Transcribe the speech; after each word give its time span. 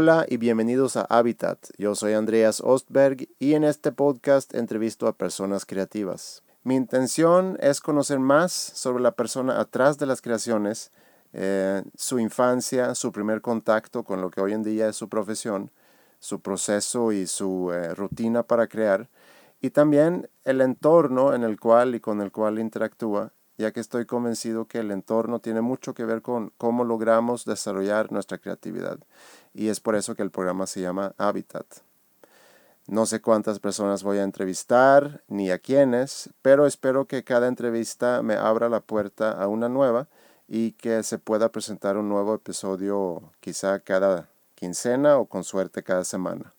Hola 0.00 0.26
y 0.28 0.36
bienvenidos 0.36 0.96
a 0.96 1.00
Habitat. 1.00 1.58
Yo 1.76 1.96
soy 1.96 2.12
Andreas 2.12 2.62
Ostberg 2.64 3.26
y 3.40 3.54
en 3.54 3.64
este 3.64 3.90
podcast 3.90 4.54
entrevisto 4.54 5.08
a 5.08 5.16
personas 5.16 5.66
creativas. 5.66 6.44
Mi 6.62 6.76
intención 6.76 7.58
es 7.60 7.80
conocer 7.80 8.20
más 8.20 8.52
sobre 8.52 9.02
la 9.02 9.10
persona 9.10 9.58
atrás 9.58 9.98
de 9.98 10.06
las 10.06 10.22
creaciones, 10.22 10.92
eh, 11.32 11.82
su 11.96 12.20
infancia, 12.20 12.94
su 12.94 13.10
primer 13.10 13.40
contacto 13.40 14.04
con 14.04 14.20
lo 14.20 14.30
que 14.30 14.40
hoy 14.40 14.52
en 14.52 14.62
día 14.62 14.88
es 14.88 14.94
su 14.94 15.08
profesión, 15.08 15.72
su 16.20 16.38
proceso 16.42 17.10
y 17.10 17.26
su 17.26 17.72
eh, 17.72 17.92
rutina 17.92 18.44
para 18.44 18.68
crear, 18.68 19.08
y 19.60 19.70
también 19.70 20.30
el 20.44 20.60
entorno 20.60 21.34
en 21.34 21.42
el 21.42 21.58
cual 21.58 21.96
y 21.96 22.00
con 22.00 22.20
el 22.20 22.30
cual 22.30 22.60
interactúa, 22.60 23.32
ya 23.58 23.72
que 23.72 23.80
estoy 23.80 24.06
convencido 24.06 24.66
que 24.66 24.78
el 24.78 24.92
entorno 24.92 25.40
tiene 25.40 25.60
mucho 25.60 25.92
que 25.92 26.04
ver 26.04 26.22
con 26.22 26.52
cómo 26.56 26.84
logramos 26.84 27.44
desarrollar 27.44 28.12
nuestra 28.12 28.38
creatividad. 28.38 29.00
Y 29.58 29.70
es 29.70 29.80
por 29.80 29.96
eso 29.96 30.14
que 30.14 30.22
el 30.22 30.30
programa 30.30 30.68
se 30.68 30.80
llama 30.80 31.16
Habitat. 31.18 31.66
No 32.86 33.06
sé 33.06 33.20
cuántas 33.20 33.58
personas 33.58 34.04
voy 34.04 34.18
a 34.18 34.22
entrevistar 34.22 35.24
ni 35.26 35.50
a 35.50 35.58
quiénes, 35.58 36.30
pero 36.42 36.64
espero 36.64 37.08
que 37.08 37.24
cada 37.24 37.48
entrevista 37.48 38.22
me 38.22 38.34
abra 38.34 38.68
la 38.68 38.78
puerta 38.78 39.32
a 39.32 39.48
una 39.48 39.68
nueva 39.68 40.06
y 40.46 40.72
que 40.74 41.02
se 41.02 41.18
pueda 41.18 41.50
presentar 41.50 41.96
un 41.96 42.08
nuevo 42.08 42.36
episodio 42.36 43.32
quizá 43.40 43.80
cada 43.80 44.28
quincena 44.54 45.18
o 45.18 45.26
con 45.26 45.42
suerte 45.42 45.82
cada 45.82 46.04
semana. 46.04 46.54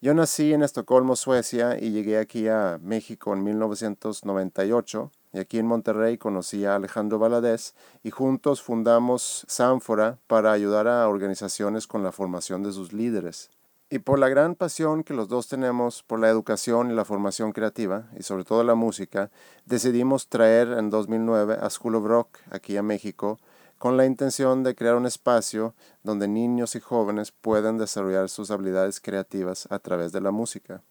Yo 0.00 0.14
nací 0.14 0.54
en 0.54 0.62
Estocolmo, 0.62 1.16
Suecia, 1.16 1.76
y 1.78 1.90
llegué 1.90 2.16
aquí 2.16 2.48
a 2.48 2.78
México 2.80 3.34
en 3.34 3.44
1998. 3.44 5.12
Y 5.32 5.38
aquí 5.38 5.58
en 5.58 5.66
Monterrey 5.66 6.18
conocí 6.18 6.64
a 6.64 6.76
Alejandro 6.76 7.18
Valadez 7.18 7.74
y 8.02 8.10
juntos 8.10 8.62
fundamos 8.62 9.44
Sánfora 9.48 10.18
para 10.26 10.52
ayudar 10.52 10.88
a 10.88 11.08
organizaciones 11.08 11.86
con 11.86 12.02
la 12.02 12.12
formación 12.12 12.62
de 12.62 12.72
sus 12.72 12.92
líderes. 12.92 13.50
Y 13.90 14.00
por 14.00 14.18
la 14.18 14.28
gran 14.28 14.54
pasión 14.54 15.02
que 15.02 15.14
los 15.14 15.28
dos 15.28 15.48
tenemos 15.48 16.02
por 16.02 16.20
la 16.20 16.28
educación 16.28 16.90
y 16.90 16.94
la 16.94 17.06
formación 17.06 17.52
creativa, 17.52 18.10
y 18.18 18.22
sobre 18.22 18.44
todo 18.44 18.62
la 18.62 18.74
música, 18.74 19.30
decidimos 19.64 20.28
traer 20.28 20.72
en 20.72 20.90
2009 20.90 21.56
a 21.58 21.70
School 21.70 21.94
of 21.94 22.04
Rock 22.04 22.38
aquí 22.50 22.76
a 22.76 22.82
México 22.82 23.38
con 23.78 23.96
la 23.96 24.04
intención 24.04 24.62
de 24.62 24.74
crear 24.74 24.96
un 24.96 25.06
espacio 25.06 25.74
donde 26.02 26.28
niños 26.28 26.74
y 26.74 26.80
jóvenes 26.80 27.32
puedan 27.32 27.78
desarrollar 27.78 28.28
sus 28.28 28.50
habilidades 28.50 29.00
creativas 29.00 29.66
a 29.70 29.78
través 29.78 30.12
de 30.12 30.20
la 30.20 30.32
música. 30.32 30.82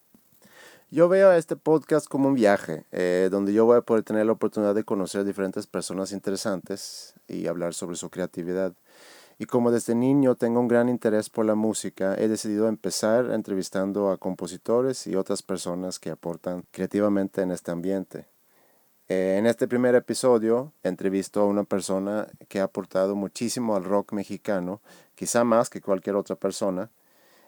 Yo 0.90 1.10
veo 1.10 1.32
a 1.32 1.38
este 1.38 1.58
podcast 1.58 2.08
como 2.08 2.30
un 2.30 2.36
viaje, 2.36 2.86
eh, 2.94 3.28
donde 3.30 3.52
yo 3.52 3.66
voy 3.66 3.76
a 3.76 3.82
poder 3.82 4.06
tener 4.06 4.26
la 4.26 4.32
oportunidad 4.32 4.74
de 4.74 4.86
conocer 4.86 5.26
diferentes 5.26 5.68
personas 5.68 6.14
interesantes 6.14 7.14
y 7.28 7.48
hablar 7.48 7.74
sobre 7.74 7.98
su 7.98 8.10
creatividad. 8.10 8.72
Y 9.38 9.48
como 9.48 9.70
desde 9.70 9.96
niño 9.96 10.36
tengo 10.36 10.62
un 10.62 10.70
gran 10.70 10.88
interés 10.88 11.30
por 11.30 11.44
la 11.44 11.56
música, 11.56 12.16
he 12.18 12.30
decidido 12.30 12.70
empezar 12.70 13.32
entrevistando 13.32 14.12
a 14.12 14.18
compositores 14.18 15.08
y 15.08 15.18
otras 15.18 15.44
personas 15.44 16.00
que 16.00 16.10
aportan 16.10 16.64
creativamente 16.72 17.42
en 17.42 17.52
este 17.52 17.72
ambiente. 17.72 18.26
Eh, 19.10 19.36
en 19.38 19.46
este 19.46 19.68
primer 19.68 19.94
episodio 19.94 20.72
entrevisto 20.84 21.42
a 21.42 21.48
una 21.48 21.66
persona 21.66 22.30
que 22.48 22.62
ha 22.62 22.64
aportado 22.64 23.14
muchísimo 23.14 23.76
al 23.76 23.84
rock 23.84 24.14
mexicano, 24.14 24.80
quizá 25.16 25.44
más 25.44 25.70
que 25.70 25.82
cualquier 25.82 26.16
otra 26.16 26.38
persona, 26.38 26.92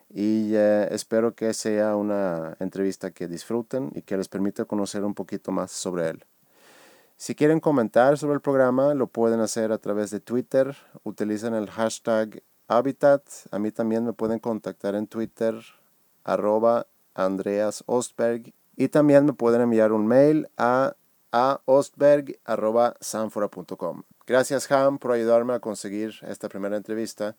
y 0.10 0.56
eh, 0.56 0.88
espero 0.92 1.36
que 1.36 1.54
sea 1.54 1.96
una 1.96 2.58
entrevista 2.60 3.12
que 3.12 3.28
disfruten 3.28 3.92
y 3.96 4.02
que 4.02 4.18
les 4.18 4.28
permita 4.28 4.66
conocer 4.66 5.04
un 5.04 5.14
poquito 5.14 5.52
más 5.52 5.72
sobre 5.72 6.10
él. 6.10 6.26
Si 7.18 7.36
quieren 7.36 7.60
comentar 7.60 8.18
sobre 8.18 8.36
el 8.36 8.42
programa, 8.42 8.94
lo 8.94 9.08
pueden 9.08 9.42
hacer 9.42 9.72
a 9.72 9.78
través 9.78 10.10
de 10.10 10.20
Twitter, 10.20 10.76
utilizan 11.04 11.54
el 11.54 11.70
hashtag 11.70 12.42
Habitat, 12.68 13.24
a 13.52 13.60
mí 13.60 13.72
también 13.72 14.06
me 14.06 14.14
pueden 14.14 14.40
contactar 14.40 14.96
en 14.96 15.08
Twitter, 15.08 15.56
arroba 16.24 16.88
Andreas 17.16 17.84
Ostberg, 17.88 18.54
y 18.76 18.88
también 18.88 19.26
me 19.26 19.34
pueden 19.34 19.62
enviar 19.62 19.92
un 19.92 20.08
mail 20.08 20.48
a 20.58 20.96
a 21.32 21.62
ostberg.sanfora.com. 21.66 24.04
Gracias, 24.26 24.72
Ham, 24.72 24.98
por 25.00 25.12
ayudarme 25.12 25.54
a 25.54 25.60
conseguir 25.60 26.16
esta 26.24 26.50
primera 26.50 26.76
entrevista. 26.78 27.36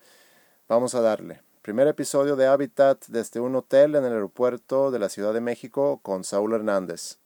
Vamos 0.68 0.94
a 0.94 1.00
darle. 1.00 1.49
Primer 1.62 1.88
episodio 1.88 2.36
de 2.36 2.46
Habitat 2.46 3.04
desde 3.08 3.38
un 3.38 3.54
hotel 3.54 3.94
en 3.94 4.06
el 4.06 4.14
aeropuerto 4.14 4.90
de 4.90 4.98
la 4.98 5.10
Ciudad 5.10 5.34
de 5.34 5.42
México 5.42 6.00
con 6.02 6.24
Saúl 6.24 6.54
Hernández. 6.54 7.18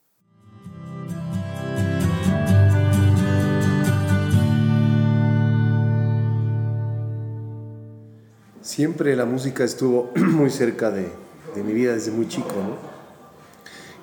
Siempre 8.60 9.14
la 9.14 9.24
música 9.24 9.62
estuvo 9.62 10.10
muy 10.16 10.50
cerca 10.50 10.90
de, 10.90 11.12
de 11.54 11.62
mi 11.62 11.72
vida 11.72 11.92
desde 11.92 12.10
muy 12.10 12.26
chico, 12.26 12.50
¿no? 12.50 12.76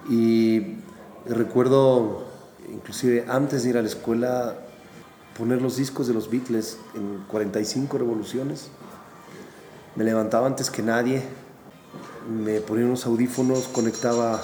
Y 0.10 0.78
recuerdo 1.26 2.24
inclusive 2.72 3.26
antes 3.28 3.64
de 3.64 3.72
ir 3.72 3.78
a 3.78 3.82
la 3.82 3.90
escuela, 3.90 4.56
poner 5.38 5.62
los 5.62 5.76
discos 5.76 6.08
de 6.08 6.14
los 6.14 6.32
Beatles 6.32 6.78
en 6.96 7.26
45 7.28 7.98
revoluciones. 7.98 8.72
Me 9.96 10.04
levantaba 10.04 10.48
antes 10.48 10.70
que 10.70 10.82
nadie, 10.82 11.22
me 12.30 12.62
ponía 12.62 12.86
unos 12.86 13.06
audífonos, 13.06 13.68
conectaba 13.68 14.42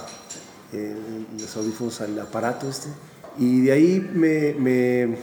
eh, 0.74 0.96
los 1.40 1.56
audífonos 1.56 2.02
al 2.02 2.20
aparato 2.20 2.68
este, 2.70 2.90
y 3.38 3.62
de 3.62 3.72
ahí 3.72 4.12
me, 4.14 4.54
me, 4.56 5.18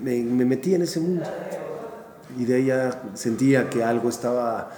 me, 0.00 0.44
metí 0.44 0.74
en 0.74 0.82
ese 0.82 1.00
mundo. 1.00 1.24
Y 2.38 2.44
de 2.44 2.54
ahí 2.54 2.64
ya 2.66 3.02
sentía 3.14 3.68
que 3.68 3.82
algo 3.82 4.08
estaba, 4.08 4.70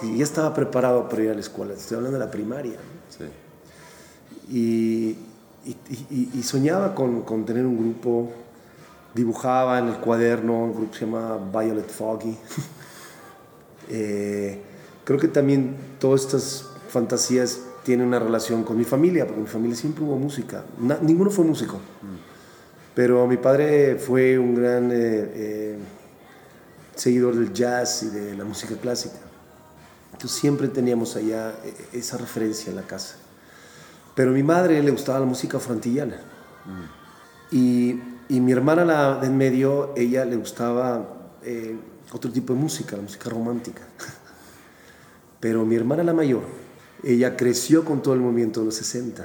que 0.00 0.16
ya 0.16 0.24
estaba 0.24 0.52
preparado 0.54 1.08
para 1.08 1.22
ir 1.22 1.30
a 1.30 1.34
la 1.34 1.40
escuela. 1.40 1.74
Estoy 1.74 1.96
hablando 1.96 2.18
de 2.18 2.24
la 2.24 2.30
primaria. 2.30 2.76
Sí. 3.08 3.24
Y, 4.52 5.16
y, 6.10 6.42
soñaba 6.42 6.94
con, 6.94 7.22
con, 7.22 7.44
tener 7.44 7.64
un 7.64 7.78
grupo, 7.78 8.30
dibujaba 9.14 9.78
en 9.78 9.88
el 9.88 9.96
cuaderno, 9.96 10.64
un 10.64 10.74
grupo 10.74 10.94
se 10.94 11.06
llama 11.06 11.38
Violet 11.52 11.88
Foggy. 11.88 12.36
Eh, 13.90 14.58
creo 15.04 15.18
que 15.18 15.28
también 15.28 15.76
todas 15.98 16.22
estas 16.22 16.66
fantasías 16.88 17.60
tienen 17.84 18.06
una 18.06 18.18
relación 18.18 18.62
con 18.62 18.76
mi 18.78 18.84
familia, 18.84 19.24
porque 19.24 19.38
en 19.38 19.44
mi 19.44 19.50
familia 19.50 19.76
siempre 19.76 20.04
hubo 20.04 20.16
música, 20.16 20.64
ninguno 21.02 21.30
fue 21.30 21.44
músico, 21.44 21.80
pero 22.94 23.26
mi 23.26 23.36
padre 23.36 23.96
fue 23.96 24.38
un 24.38 24.54
gran 24.54 24.90
eh, 24.92 24.94
eh, 25.34 25.78
seguidor 26.94 27.34
del 27.34 27.52
jazz 27.52 28.02
y 28.04 28.08
de 28.08 28.36
la 28.36 28.44
música 28.44 28.74
clásica. 28.76 29.18
Entonces 30.12 30.38
siempre 30.38 30.68
teníamos 30.68 31.16
allá 31.16 31.54
esa 31.92 32.18
referencia 32.18 32.70
en 32.70 32.76
la 32.76 32.82
casa. 32.82 33.16
Pero 34.14 34.32
a 34.32 34.34
mi 34.34 34.42
madre 34.42 34.82
le 34.82 34.90
gustaba 34.90 35.18
la 35.18 35.24
música 35.24 35.58
frantillana. 35.58 36.16
Mm. 36.66 37.56
Y, 37.56 38.02
y, 38.28 38.40
mi 38.40 38.52
hermana, 38.52 38.84
la 38.84 39.16
de 39.16 39.28
en 39.28 39.36
medio, 39.36 39.94
ella 39.96 40.24
le 40.24 40.36
gustaba 40.36 41.20
eh, 41.42 41.76
otro 42.12 42.30
tipo 42.30 42.52
de 42.52 42.58
música, 42.58 42.96
la 42.96 43.02
música 43.02 43.30
romántica. 43.30 43.82
Pero 45.40 45.64
mi 45.64 45.76
hermana, 45.76 46.02
la 46.02 46.12
mayor, 46.12 46.42
ella 47.02 47.36
creció 47.36 47.84
con 47.84 48.02
todo 48.02 48.14
el 48.14 48.20
movimiento 48.20 48.60
de 48.60 48.66
los 48.66 48.74
60 48.76 49.24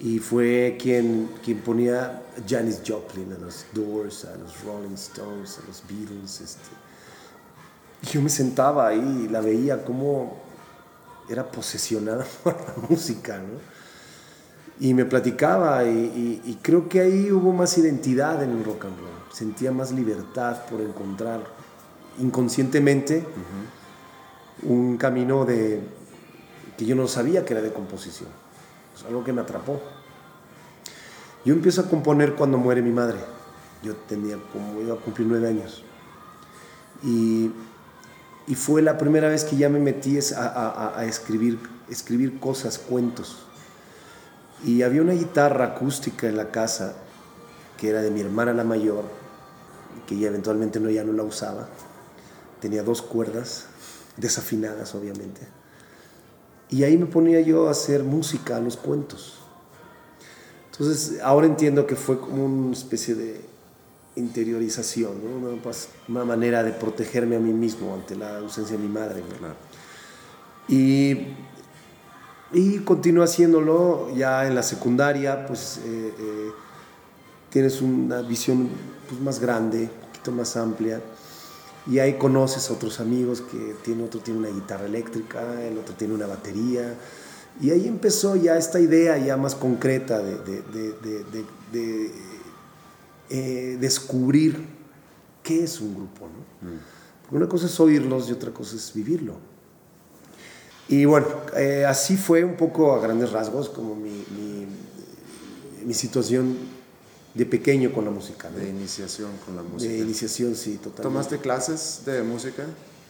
Y 0.00 0.18
fue 0.18 0.76
quien, 0.80 1.30
quien 1.44 1.60
ponía 1.60 2.22
Janis 2.48 2.80
Joplin, 2.86 3.32
a 3.32 3.38
los 3.38 3.66
Doors, 3.72 4.24
a 4.24 4.36
los 4.36 4.62
Rolling 4.64 4.94
Stones, 4.94 5.58
a 5.58 5.66
los 5.66 5.82
Beatles. 5.88 6.40
Este. 6.40 6.68
Yo 8.12 8.22
me 8.22 8.30
sentaba 8.30 8.88
ahí 8.88 9.24
y 9.26 9.28
la 9.28 9.40
veía 9.40 9.84
como 9.84 10.48
era 11.28 11.50
posesionada 11.50 12.26
por 12.42 12.54
la 12.54 12.88
música, 12.88 13.38
¿no? 13.38 13.78
Y 14.80 14.94
me 14.94 15.04
platicaba 15.04 15.84
y, 15.84 16.58
creo 16.62 16.88
que 16.88 17.00
ahí 17.00 17.32
hubo 17.32 17.52
más 17.52 17.76
identidad 17.78 18.42
en 18.44 18.50
el 18.50 18.64
rock 18.64 18.84
and 18.84 18.96
roll. 18.96 19.17
Sentía 19.32 19.72
más 19.72 19.92
libertad 19.92 20.64
por 20.70 20.80
encontrar 20.80 21.40
inconscientemente 22.18 23.24
un 24.62 24.96
camino 24.96 25.44
de 25.44 25.80
que 26.76 26.84
yo 26.84 26.94
no 26.94 27.06
sabía 27.06 27.44
que 27.44 27.54
era 27.54 27.62
de 27.62 27.72
composición. 27.72 28.28
Es 28.96 29.04
algo 29.04 29.24
que 29.24 29.32
me 29.32 29.40
atrapó. 29.40 29.80
Yo 31.44 31.54
empiezo 31.54 31.82
a 31.82 31.84
componer 31.84 32.34
cuando 32.34 32.58
muere 32.58 32.82
mi 32.82 32.90
madre. 32.90 33.18
Yo 33.82 33.94
tenía 33.94 34.36
como 34.52 34.80
iba 34.80 34.94
a 34.94 34.98
cumplir 34.98 35.26
nueve 35.28 35.48
años. 35.48 35.84
Y 37.02 37.50
y 38.48 38.54
fue 38.54 38.80
la 38.80 38.96
primera 38.96 39.28
vez 39.28 39.44
que 39.44 39.56
ya 39.56 39.68
me 39.68 39.78
metí 39.78 40.18
a, 40.34 41.04
escribir, 41.06 41.58
escribir 41.90 42.40
cosas, 42.40 42.78
cuentos. 42.78 43.36
Y 44.64 44.82
había 44.82 45.02
una 45.02 45.12
guitarra 45.12 45.66
acústica 45.66 46.26
en 46.26 46.38
la 46.38 46.50
casa 46.50 46.94
que 47.78 47.88
era 47.88 48.02
de 48.02 48.10
mi 48.10 48.20
hermana 48.20 48.52
la 48.52 48.64
mayor, 48.64 49.04
que 50.06 50.16
ella 50.16 50.28
eventualmente 50.28 50.80
no, 50.80 50.90
ya 50.90 51.04
no 51.04 51.12
la 51.12 51.22
usaba. 51.22 51.68
Tenía 52.60 52.82
dos 52.82 53.00
cuerdas, 53.00 53.66
desafinadas 54.16 54.94
obviamente. 54.94 55.40
Y 56.70 56.82
ahí 56.82 56.98
me 56.98 57.06
ponía 57.06 57.40
yo 57.40 57.68
a 57.68 57.70
hacer 57.70 58.02
música 58.02 58.56
a 58.56 58.60
los 58.60 58.76
cuentos. 58.76 59.38
Entonces, 60.72 61.20
ahora 61.22 61.46
entiendo 61.46 61.86
que 61.86 61.96
fue 61.96 62.20
como 62.20 62.44
una 62.44 62.72
especie 62.72 63.14
de 63.14 63.40
interiorización, 64.16 65.12
¿no? 65.24 65.48
una, 65.48 65.62
pues, 65.62 65.88
una, 66.08 66.24
manera 66.24 66.62
de 66.62 66.72
protegerme 66.72 67.36
a 67.36 67.40
mí 67.40 67.52
mismo 67.52 67.94
ante 67.94 68.16
la 68.16 68.38
ausencia 68.38 68.76
de 68.76 68.82
mi 68.82 68.88
madre. 68.88 69.22
Claro. 69.38 69.54
Y, 70.68 71.28
y 72.52 72.78
continúo 72.80 73.24
haciéndolo 73.24 74.14
ya 74.14 74.46
en 74.46 74.54
la 74.54 74.62
secundaria, 74.62 75.46
pues 75.46 75.80
eh, 75.84 76.12
eh, 76.18 76.50
tienes 77.50 77.80
una 77.80 78.22
visión 78.22 78.68
pues, 79.08 79.20
más 79.20 79.40
grande, 79.40 79.82
un 79.82 80.06
poquito 80.12 80.32
más 80.32 80.56
amplia. 80.56 81.00
Y 81.86 82.00
ahí 82.00 82.14
conoces 82.18 82.68
a 82.68 82.74
otros 82.74 83.00
amigos 83.00 83.40
que 83.40 83.74
tiene, 83.82 84.04
otro 84.04 84.20
tiene 84.20 84.40
una 84.40 84.50
guitarra 84.50 84.86
eléctrica, 84.86 85.62
el 85.62 85.78
otro 85.78 85.94
tiene 85.94 86.14
una 86.14 86.26
batería. 86.26 86.94
Y 87.60 87.70
ahí 87.70 87.88
empezó 87.88 88.36
ya 88.36 88.56
esta 88.56 88.78
idea 88.78 89.16
ya 89.18 89.36
más 89.36 89.54
concreta 89.54 90.18
de, 90.18 90.36
de, 90.38 90.62
de, 90.62 91.44
de 91.72 92.12
eh, 93.30 93.76
descubrir 93.80 94.66
qué 95.42 95.64
es 95.64 95.80
un 95.80 95.94
grupo. 95.94 96.26
¿no? 96.26 96.68
Mm. 96.68 96.78
Porque 97.22 97.36
una 97.36 97.48
cosa 97.48 97.66
es 97.66 97.80
oírlos 97.80 98.28
y 98.28 98.32
otra 98.32 98.52
cosa 98.52 98.76
es 98.76 98.92
vivirlo. 98.94 99.34
Y 100.88 101.04
bueno, 101.04 101.26
eh, 101.56 101.84
así 101.86 102.16
fue 102.16 102.44
un 102.44 102.56
poco 102.56 102.94
a 102.94 103.00
grandes 103.00 103.32
rasgos 103.32 103.68
como 103.68 103.94
mi, 103.94 104.24
mi, 104.34 104.66
mi 105.84 105.94
situación 105.94 106.56
de 107.38 107.46
pequeño 107.46 107.92
con 107.92 108.04
la 108.04 108.10
música. 108.10 108.50
De 108.50 108.68
iniciación 108.68 109.30
con 109.46 109.54
la 109.54 109.62
música. 109.62 109.92
De 109.92 109.98
iniciación, 109.98 110.56
sí, 110.56 110.72
totalmente. 110.72 111.02
¿Tomaste 111.02 111.38
clases 111.38 112.02
de 112.04 112.22
música? 112.24 112.64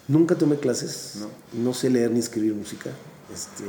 Nunca 0.07 0.35
tomé 0.35 0.57
clases. 0.59 1.15
No. 1.17 1.29
No 1.65 1.73
sé 1.73 1.89
leer 1.89 2.11
ni 2.11 2.19
escribir 2.19 2.53
música. 2.53 2.91
Este, 3.33 3.65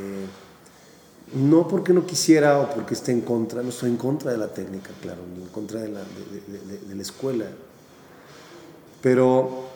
no 1.33 1.65
porque 1.65 1.93
no 1.93 2.05
quisiera 2.05 2.59
o 2.59 2.69
porque 2.73 2.93
esté 2.93 3.13
en 3.13 3.21
contra, 3.21 3.63
no 3.63 3.69
estoy 3.69 3.89
en 3.89 3.97
contra 3.97 4.31
de 4.31 4.37
la 4.37 4.53
técnica, 4.53 4.91
claro, 5.01 5.21
ni 5.33 5.43
en 5.43 5.49
contra 5.49 5.79
de 5.79 5.87
la, 5.87 6.01
de, 6.01 6.77
de 6.89 6.95
la 6.95 7.01
escuela. 7.01 7.45
Pero 9.01 9.69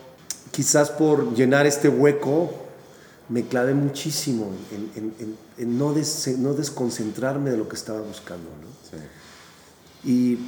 quizás 0.52 0.90
por 0.90 1.34
llenar 1.34 1.66
este 1.66 1.88
hueco 1.88 2.52
me 3.30 3.46
clavé 3.48 3.74
muchísimo 3.74 4.52
en, 4.72 5.14
en, 5.18 5.38
en, 5.58 5.78
no, 5.78 5.96
no, 6.40 6.54
desconcentrarme 6.54 7.52
de 7.52 7.58
lo 7.58 7.70
que 7.70 7.78
estaba 7.78 8.02
buscando. 8.02 8.50
¿no? 8.50 8.68
Sí. 8.90 10.10
Y 10.12 10.40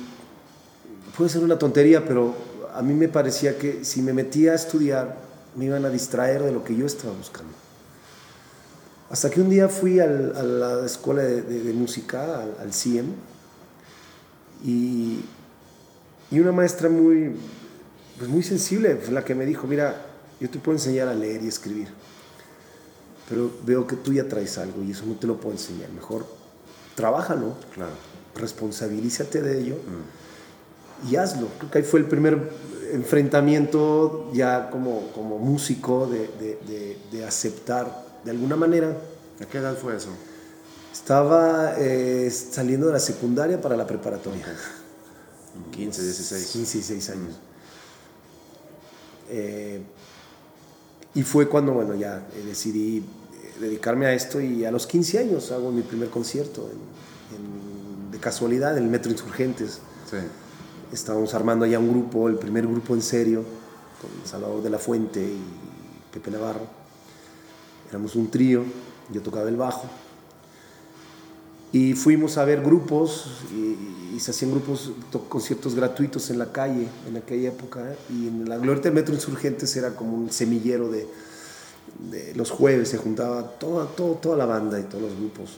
puede 1.17 1.29
ser 1.29 1.43
una 1.43 1.57
tontería, 1.57 2.05
pero 2.05 2.35
a 2.73 2.81
mí 2.81 2.93
me 2.93 3.07
parecía 3.07 3.57
que 3.57 3.83
si 3.83 4.01
me 4.01 4.13
metía 4.13 4.51
a 4.51 4.55
estudiar, 4.55 5.17
me 5.55 5.65
iban 5.65 5.85
a 5.85 5.89
distraer 5.89 6.43
de 6.43 6.51
lo 6.51 6.63
que 6.63 6.75
yo 6.75 6.85
estaba 6.85 7.13
buscando. 7.13 7.53
Hasta 9.09 9.29
que 9.29 9.39
un 9.39 9.49
día 9.49 9.69
fui 9.69 9.99
al, 9.99 10.35
a 10.35 10.43
la 10.43 10.85
escuela 10.85 11.21
de, 11.21 11.41
de, 11.41 11.73
música, 11.73 12.41
al, 12.41 12.55
al 12.59 12.73
CIEM, 12.73 13.05
y, 14.63 15.19
y, 16.31 16.39
una 16.39 16.51
maestra 16.51 16.89
muy, 16.89 17.35
pues 18.17 18.29
muy 18.29 18.41
sensible 18.41 18.95
fue 18.95 19.13
la 19.13 19.23
que 19.23 19.35
me 19.35 19.45
dijo, 19.45 19.67
mira, 19.67 20.05
yo 20.39 20.49
te 20.49 20.57
puedo 20.59 20.75
enseñar 20.77 21.07
a 21.07 21.13
leer 21.13 21.43
y 21.43 21.47
escribir 21.47 21.89
pero 23.29 23.51
veo 23.65 23.87
que 23.87 23.95
tú 23.95 24.13
ya 24.13 24.27
traes 24.27 24.57
algo 24.57 24.83
y 24.83 24.91
eso 24.91 25.05
no 25.05 25.15
te 25.15 25.27
lo 25.27 25.37
puedo 25.37 25.53
enseñar. 25.53 25.89
Mejor 25.89 26.25
trabájalo, 26.95 27.55
claro. 27.73 27.91
responsabilízate 28.35 29.41
de 29.41 29.61
ello 29.61 29.75
mm. 29.75 30.24
Y 31.09 31.15
hazlo. 31.15 31.47
Creo 31.57 31.71
que 31.71 31.77
ahí 31.79 31.83
fue 31.83 31.99
el 31.99 32.07
primer 32.07 32.51
enfrentamiento 32.91 34.29
ya 34.33 34.69
como, 34.69 35.11
como 35.13 35.37
músico 35.37 36.07
de, 36.07 36.29
de, 36.39 36.97
de, 37.11 37.25
aceptar 37.25 38.05
de 38.23 38.31
alguna 38.31 38.55
manera. 38.55 38.95
¿A 39.41 39.45
qué 39.45 39.57
edad 39.57 39.77
fue 39.77 39.95
eso? 39.95 40.09
Estaba 40.93 41.75
eh, 41.77 42.31
saliendo 42.31 42.87
de 42.87 42.93
la 42.93 42.99
secundaria 42.99 43.59
para 43.59 43.75
la 43.75 43.85
preparatoria. 43.85 44.45
15, 45.71 46.03
16. 46.03 46.45
15, 46.47 46.77
16 46.77 47.09
años. 47.09 47.29
Mm. 47.29 47.55
Eh, 49.29 49.81
y 51.15 51.23
fue 51.23 51.47
cuando, 51.47 51.73
bueno, 51.73 51.95
ya 51.95 52.27
eh, 52.35 52.43
decidí 52.45 52.97
eh, 52.97 53.03
dedicarme 53.59 54.05
a 54.05 54.13
esto 54.13 54.41
y 54.41 54.65
a 54.65 54.71
los 54.71 54.85
15 54.85 55.19
años 55.19 55.51
hago 55.51 55.71
mi 55.71 55.81
primer 55.81 56.09
concierto 56.09 56.69
de 58.11 58.19
casualidad 58.19 58.77
en 58.77 58.83
el 58.83 58.89
Metro 58.89 59.11
Insurgentes. 59.11 59.79
Sí. 60.09 60.17
Estábamos 60.95 61.33
armando 61.33 61.65
ya 61.65 61.77
un 61.77 61.89
grupo, 61.89 62.29
el 62.29 62.37
primer 62.37 62.65
grupo 62.65 62.93
en 62.93 63.01
serio, 63.01 63.43
con 63.99 64.09
Salvador 64.25 64.63
de 64.63 64.69
la 64.69 64.79
Fuente 64.79 65.21
y 65.21 65.41
Pepe 66.13 66.31
Navarro. 66.31 66.65
Éramos 67.89 68.15
un 68.15 68.31
trío, 68.31 68.63
yo 69.11 69.21
tocaba 69.21 69.49
el 69.49 69.57
bajo. 69.57 69.89
Y 71.73 71.95
fuimos 71.95 72.37
a 72.37 72.45
ver 72.45 72.61
grupos 72.61 73.41
y, 73.51 74.15
y, 74.15 74.19
se 74.21 74.31
hacían 74.31 74.51
grupos, 74.51 74.93
conciertos 75.27 75.75
gratuitos 75.75 76.29
en 76.29 76.39
la 76.39 76.53
calle 76.53 76.87
en 77.09 77.17
aquella 77.17 77.49
época. 77.49 77.93
Y 78.09 78.29
en 78.29 78.47
la 78.47 78.57
Gloria 78.57 78.81
del 78.81 78.93
Metro 78.93 79.13
Insurgentes 79.13 79.75
era 79.75 79.97
como 79.97 80.15
un 80.15 80.31
semillero 80.31 80.89
de, 80.89 81.09
de 82.09 82.33
los 82.35 82.51
jueves, 82.51 82.87
se 82.87 82.97
juntaba 82.97 83.43
toda, 83.59 83.85
toda, 83.87 84.21
toda 84.21 84.37
la 84.37 84.45
banda 84.45 84.79
y 84.79 84.83
todos 84.83 85.01
los 85.01 85.17
grupos. 85.17 85.57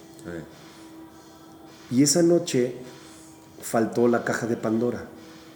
Sí. 1.91 1.95
Y 1.97 2.01
esa 2.01 2.23
noche 2.23 2.73
faltó 3.61 4.07
la 4.07 4.23
caja 4.23 4.47
de 4.47 4.57
Pandora. 4.57 5.05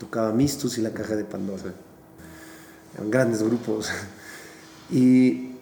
Tocaba 0.02 0.34
Mistus 0.34 0.78
y 0.78 0.82
la 0.82 0.92
caja 0.92 1.16
de 1.16 1.24
Pandora. 1.24 1.64
Sí. 1.64 1.70
Eran 2.96 3.12
grandes 3.12 3.44
grupos. 3.44 3.90
Y, 4.94 5.56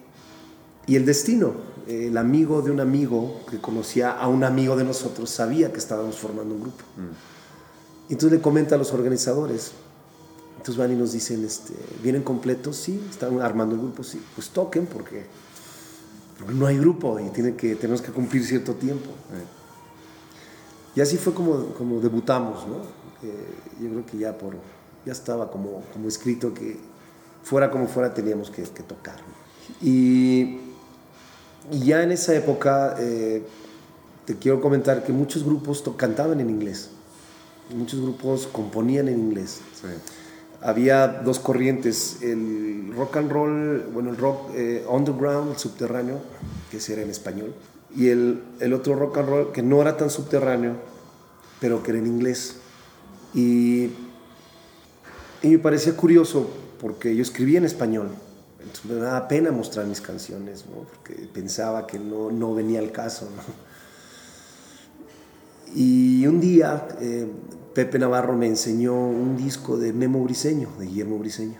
y 0.88 0.96
el 0.96 1.06
destino 1.06 1.54
el 1.90 2.16
amigo 2.16 2.62
de 2.62 2.70
un 2.70 2.80
amigo 2.80 3.40
que 3.50 3.58
conocía 3.58 4.12
a 4.12 4.28
un 4.28 4.44
amigo 4.44 4.76
de 4.76 4.84
nosotros 4.84 5.30
sabía 5.30 5.72
que 5.72 5.78
estábamos 5.78 6.16
formando 6.16 6.54
un 6.54 6.62
grupo. 6.62 6.84
Mm. 6.96 8.12
Entonces 8.12 8.38
le 8.38 8.42
comenta 8.42 8.74
a 8.74 8.78
los 8.78 8.92
organizadores. 8.92 9.72
Entonces 10.52 10.76
van 10.76 10.92
y 10.92 10.94
nos 10.94 11.12
dicen, 11.12 11.44
este, 11.44 11.74
¿vienen 12.02 12.22
completos? 12.22 12.76
Sí, 12.76 13.02
están 13.08 13.40
armando 13.40 13.74
el 13.74 13.80
grupo, 13.80 14.02
sí. 14.04 14.20
Pues 14.34 14.50
toquen 14.50 14.86
porque, 14.86 15.24
no 16.54 16.66
hay 16.66 16.78
grupo 16.78 17.18
y 17.18 17.30
tienen 17.30 17.56
que, 17.56 17.76
tenemos 17.76 18.02
que 18.02 18.12
cumplir 18.12 18.44
cierto 18.44 18.74
tiempo. 18.74 19.10
Y 20.94 21.00
así 21.00 21.16
fue 21.16 21.32
como, 21.32 21.66
como 21.74 22.00
debutamos, 22.00 22.66
¿no? 22.66 22.76
Eh, 23.22 23.82
yo 23.82 23.88
creo 23.90 24.06
que 24.06 24.18
ya, 24.18 24.36
por, 24.36 24.54
ya 25.04 25.12
estaba 25.12 25.50
como, 25.50 25.82
como 25.92 26.08
escrito 26.08 26.54
que 26.54 26.78
fuera 27.42 27.70
como 27.70 27.86
fuera 27.86 28.12
teníamos 28.14 28.50
que, 28.50 28.62
que 28.62 28.82
tocar. 28.82 29.16
Y 29.80 30.58
y 31.70 31.84
ya 31.84 32.02
en 32.02 32.12
esa 32.12 32.34
época, 32.34 32.96
eh, 32.98 33.42
te 34.24 34.36
quiero 34.36 34.60
comentar 34.60 35.04
que 35.04 35.12
muchos 35.12 35.44
grupos 35.44 35.84
cantaban 35.96 36.40
en 36.40 36.50
inglés. 36.50 36.90
Muchos 37.74 38.00
grupos 38.00 38.48
componían 38.50 39.08
en 39.08 39.18
inglés. 39.18 39.60
Sí. 39.80 39.88
Había 40.62 41.06
dos 41.06 41.38
corrientes, 41.38 42.18
el 42.22 42.92
rock 42.94 43.16
and 43.18 43.30
roll, 43.30 43.84
bueno, 43.92 44.10
el 44.10 44.16
rock 44.16 44.50
eh, 44.54 44.84
underground, 44.88 45.52
el 45.52 45.58
subterráneo, 45.58 46.20
que 46.70 46.78
ese 46.78 46.94
era 46.94 47.02
en 47.02 47.10
español, 47.10 47.54
y 47.96 48.08
el, 48.08 48.42
el, 48.60 48.74
otro 48.74 48.94
rock 48.94 49.18
and 49.18 49.28
roll 49.28 49.52
que 49.52 49.62
no 49.62 49.80
era 49.80 49.96
tan 49.96 50.10
subterráneo, 50.10 50.74
pero 51.60 51.82
que 51.82 51.92
era 51.92 52.00
en 52.00 52.06
inglés. 52.06 52.56
Y, 53.34 53.90
y 55.42 55.48
me 55.48 55.58
parecía 55.58 55.96
curioso 55.96 56.50
porque 56.80 57.14
yo 57.14 57.22
escribía 57.22 57.58
en 57.58 57.64
español 57.64 58.10
entonces 58.62 58.84
me 58.84 58.96
daba 58.96 59.26
pena 59.26 59.50
mostrar 59.50 59.86
mis 59.86 60.00
canciones, 60.00 60.64
¿no? 60.66 60.84
porque 60.84 61.14
pensaba 61.32 61.86
que 61.86 61.98
no, 61.98 62.30
no 62.30 62.54
venía 62.54 62.80
al 62.80 62.92
caso. 62.92 63.28
¿no? 63.34 63.42
Y 65.74 66.26
un 66.26 66.40
día 66.40 66.88
eh, 67.00 67.26
Pepe 67.74 67.98
Navarro 67.98 68.36
me 68.36 68.46
enseñó 68.46 68.94
un 68.94 69.36
disco 69.36 69.78
de 69.78 69.92
Memo 69.92 70.22
Briseño, 70.22 70.68
de 70.78 70.86
Guillermo 70.86 71.18
Briseño. 71.18 71.58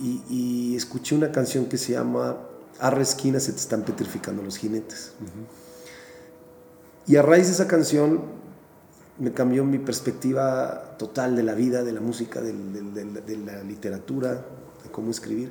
Y, 0.00 0.22
y, 0.30 0.76
escuché 0.76 1.16
una 1.16 1.32
canción 1.32 1.66
que 1.66 1.76
se 1.76 1.94
llama 1.94 2.36
Arra 2.78 3.02
esquina 3.02 3.40
se 3.40 3.50
te 3.50 3.58
están 3.58 3.82
petrificando 3.82 4.44
los 4.44 4.56
jinetes. 4.56 5.10
Uh 5.20 5.24
-huh. 5.24 7.12
Y 7.12 7.16
a 7.16 7.22
raíz 7.22 7.48
de 7.48 7.54
esa 7.54 7.66
canción 7.66 8.20
me 9.18 9.32
cambió 9.32 9.64
mi 9.64 9.78
perspectiva 9.78 10.96
total 10.98 11.34
de 11.36 11.42
la 11.42 11.54
vida, 11.54 11.82
de 11.82 11.92
la 11.92 12.00
música, 12.00 12.40
de, 12.40 12.52
de, 12.52 13.04
de, 13.04 13.20
de 13.20 13.36
la 13.38 13.62
literatura, 13.62 14.44
cómo 14.92 15.10
escribir. 15.10 15.50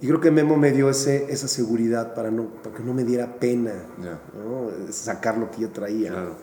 Y 0.00 0.06
creo 0.08 0.20
que 0.20 0.30
Memo 0.30 0.56
me 0.56 0.72
dio 0.72 0.90
ese, 0.90 1.32
esa 1.32 1.48
seguridad 1.48 2.14
para, 2.14 2.30
no, 2.30 2.46
para 2.62 2.76
que 2.76 2.82
no 2.82 2.92
me 2.92 3.04
diera 3.04 3.38
pena 3.38 3.72
¿no? 3.98 4.92
sacar 4.92 5.38
lo 5.38 5.50
que 5.50 5.62
yo 5.62 5.70
traía. 5.70 6.10
Claro. 6.10 6.34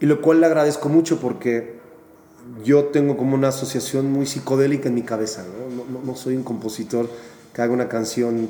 Y 0.00 0.06
lo 0.06 0.22
cual 0.22 0.40
le 0.40 0.46
agradezco 0.46 0.88
mucho 0.88 1.20
porque 1.20 1.78
yo 2.64 2.86
tengo 2.86 3.16
como 3.16 3.34
una 3.34 3.48
asociación 3.48 4.10
muy 4.10 4.26
psicodélica 4.26 4.88
en 4.88 4.94
mi 4.94 5.02
cabeza. 5.02 5.44
No, 5.44 5.84
no, 5.84 6.04
no 6.04 6.16
soy 6.16 6.36
un 6.36 6.42
compositor 6.42 7.08
que 7.52 7.60
haga 7.60 7.72
una 7.72 7.88
canción 7.88 8.48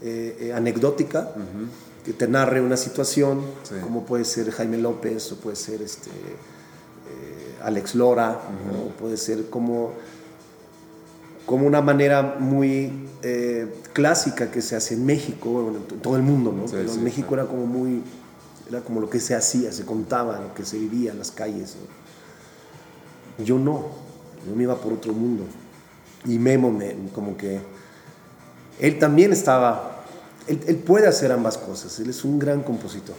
eh, 0.00 0.36
eh, 0.40 0.52
anecdótica, 0.52 1.32
uh 1.34 1.40
-huh. 1.40 1.66
Que 2.04 2.12
te 2.12 2.26
narre 2.26 2.60
una 2.60 2.76
situación, 2.76 3.42
sí. 3.62 3.74
como 3.82 4.04
puede 4.04 4.24
ser 4.24 4.50
Jaime 4.50 4.78
López 4.78 5.32
o 5.32 5.36
puede 5.36 5.56
ser 5.56 5.82
este, 5.82 6.10
eh, 6.10 7.58
Alex 7.62 7.94
Lora, 7.94 8.30
uh 8.30 8.34
-huh. 8.34 8.86
o 8.86 8.88
puede 8.96 9.16
ser 9.16 9.48
como 9.50 9.92
como 11.46 11.66
una 11.66 11.80
manera 11.82 12.36
muy 12.38 13.08
eh, 13.22 13.66
clásica 13.92 14.50
que 14.50 14.62
se 14.62 14.76
hace 14.76 14.94
en 14.94 15.04
México, 15.04 15.50
bueno, 15.50 15.78
en 15.90 15.98
todo 16.00 16.16
el 16.16 16.22
mundo, 16.22 16.52
¿no? 16.52 16.66
Sí, 16.66 16.74
Pero 16.76 16.88
sí, 16.88 16.98
en 16.98 17.04
México 17.04 17.34
era 17.34 17.46
como 17.46 17.66
muy, 17.66 18.02
era 18.68 18.80
como 18.80 19.00
lo 19.00 19.10
que 19.10 19.20
se 19.20 19.34
hacía, 19.34 19.72
se 19.72 19.84
contaba, 19.84 20.40
lo 20.40 20.54
que 20.54 20.64
se 20.64 20.78
vivía 20.78 21.12
en 21.12 21.18
las 21.18 21.30
calles. 21.30 21.76
¿no? 23.38 23.44
Yo 23.44 23.58
no, 23.58 23.86
yo 24.48 24.54
me 24.54 24.62
iba 24.62 24.76
por 24.76 24.92
otro 24.92 25.12
mundo. 25.12 25.44
Y 26.24 26.38
Memo 26.38 26.70
me, 26.70 26.94
como 27.12 27.36
que 27.36 27.60
él 28.80 28.98
también 28.98 29.32
estaba, 29.32 29.91
él, 30.46 30.60
él 30.66 30.76
puede 30.76 31.06
hacer 31.06 31.32
ambas 31.32 31.58
cosas, 31.58 31.98
él 32.00 32.10
es 32.10 32.24
un 32.24 32.38
gran 32.38 32.62
compositor. 32.62 33.16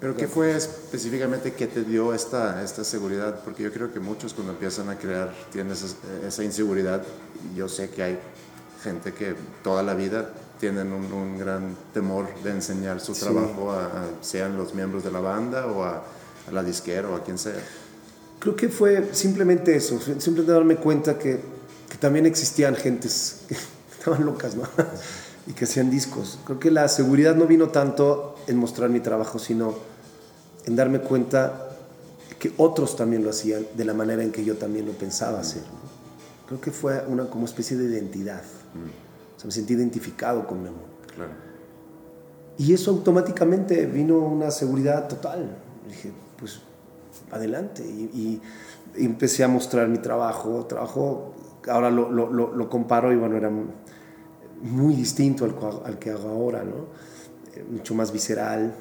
Pero 0.00 0.16
¿qué 0.16 0.26
fue 0.26 0.56
específicamente 0.56 1.52
que 1.52 1.68
te 1.68 1.84
dio 1.84 2.12
esta, 2.12 2.62
esta 2.64 2.82
seguridad? 2.82 3.40
Porque 3.44 3.62
yo 3.62 3.72
creo 3.72 3.92
que 3.92 4.00
muchos 4.00 4.34
cuando 4.34 4.52
empiezan 4.52 4.88
a 4.90 4.98
crear 4.98 5.32
tienen 5.52 5.72
esa, 5.72 5.86
esa 6.26 6.42
inseguridad. 6.42 7.02
Yo 7.54 7.68
sé 7.68 7.88
que 7.90 8.02
hay 8.02 8.18
gente 8.82 9.12
que 9.14 9.36
toda 9.62 9.84
la 9.84 9.94
vida 9.94 10.30
tienen 10.58 10.92
un, 10.92 11.12
un 11.12 11.38
gran 11.38 11.76
temor 11.94 12.26
de 12.42 12.50
enseñar 12.50 13.00
su 13.00 13.14
Sí. 13.14 13.20
trabajo 13.20 13.70
a, 13.70 13.84
a- 13.86 13.90
sean 14.22 14.56
los 14.56 14.74
miembros 14.74 15.04
de 15.04 15.12
la 15.12 15.20
banda 15.20 15.66
o 15.66 15.84
a, 15.84 16.02
a 16.48 16.52
la 16.52 16.64
disquera 16.64 17.08
o 17.08 17.14
a 17.14 17.22
quien 17.22 17.38
sea. 17.38 17.54
Creo 18.40 18.56
que 18.56 18.68
fue 18.68 19.10
simplemente 19.12 19.76
eso, 19.76 20.00
simplemente 20.00 20.50
darme 20.50 20.76
cuenta 20.78 21.16
que, 21.16 21.38
que 21.88 21.96
también 21.98 22.26
existían 22.26 22.74
gentes 22.74 23.42
que 23.48 23.54
estaban 23.98 24.24
locas, 24.26 24.56
¿no? 24.56 24.64
Y 25.46 25.52
que 25.52 25.64
hacían 25.64 25.90
discos. 25.90 26.38
Creo 26.44 26.58
que 26.58 26.70
la 26.70 26.88
seguridad 26.88 27.34
no 27.34 27.46
vino 27.46 27.68
tanto 27.68 28.34
en 28.46 28.56
mostrar 28.56 28.90
mi 28.90 29.00
trabajo, 29.00 29.38
sino 29.38 29.74
en 30.66 30.76
darme 30.76 31.00
cuenta 31.00 31.68
que 32.38 32.52
otros 32.56 32.96
también 32.96 33.24
lo 33.24 33.30
hacían 33.30 33.64
de 33.76 33.84
la 33.84 33.94
manera 33.94 34.22
en 34.22 34.32
que 34.32 34.44
yo 34.44 34.56
también 34.56 34.86
lo 34.86 34.92
pensaba 34.92 35.40
hacer. 35.40 35.62
¿no? 35.62 36.46
Creo 36.48 36.60
que 36.60 36.70
fue 36.70 37.04
una 37.08 37.26
como 37.26 37.44
especie 37.46 37.76
de 37.76 37.84
identidad. 37.92 38.42
O 39.36 39.38
sea, 39.40 39.46
me 39.46 39.52
sentí 39.52 39.74
identificado 39.74 40.46
con 40.46 40.62
Memo. 40.62 40.76
Claro. 41.14 41.30
Y 42.58 42.72
eso 42.74 42.90
automáticamente 42.90 43.86
vino 43.86 44.18
una 44.18 44.50
seguridad 44.50 45.08
total. 45.08 45.56
Dije, 45.88 46.12
pues 46.38 46.60
adelante. 47.30 47.82
Y, 47.84 48.02
y- 48.18 48.42
empecé 48.94 49.42
a 49.42 49.48
mostrar 49.48 49.88
mi 49.88 49.98
trabajo. 49.98 50.66
Trabajo, 50.66 51.32
ahora 51.68 51.90
lo, 51.90 52.10
lo- 52.10 52.30
lo- 52.30 52.54
lo 52.54 52.68
comparo 52.68 53.10
y 53.12 53.16
bueno, 53.16 53.36
era 53.36 53.50
muy 54.62 54.94
distinto 54.94 55.44
al, 55.44 55.54
al 55.84 55.98
que 55.98 56.10
hago 56.10 56.28
ahora, 56.28 56.62
¿no? 56.64 56.86
Eh, 57.54 57.64
mucho 57.70 57.94
más 57.94 58.12
visceral, 58.12 58.74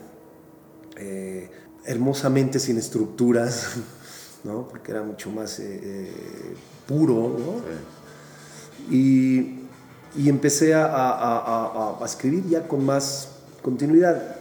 eh, 0.97 1.49
hermosamente 1.85 2.59
sin 2.59 2.77
estructuras, 2.77 3.67
¿no? 4.43 4.67
Porque 4.67 4.91
era 4.91 5.03
mucho 5.03 5.29
más 5.31 5.59
eh, 5.59 5.79
eh, 5.83 6.55
puro, 6.87 7.35
¿no? 7.37 7.61
Sí. 8.89 8.95
y, 10.15 10.21
y 10.23 10.29
empecé 10.29 10.73
a, 10.73 10.85
a- 10.85 11.11
a- 11.17 11.97
a- 12.01 12.05
escribir 12.05 12.45
ya 12.47 12.67
con 12.67 12.85
más 12.85 13.29
continuidad. 13.61 14.35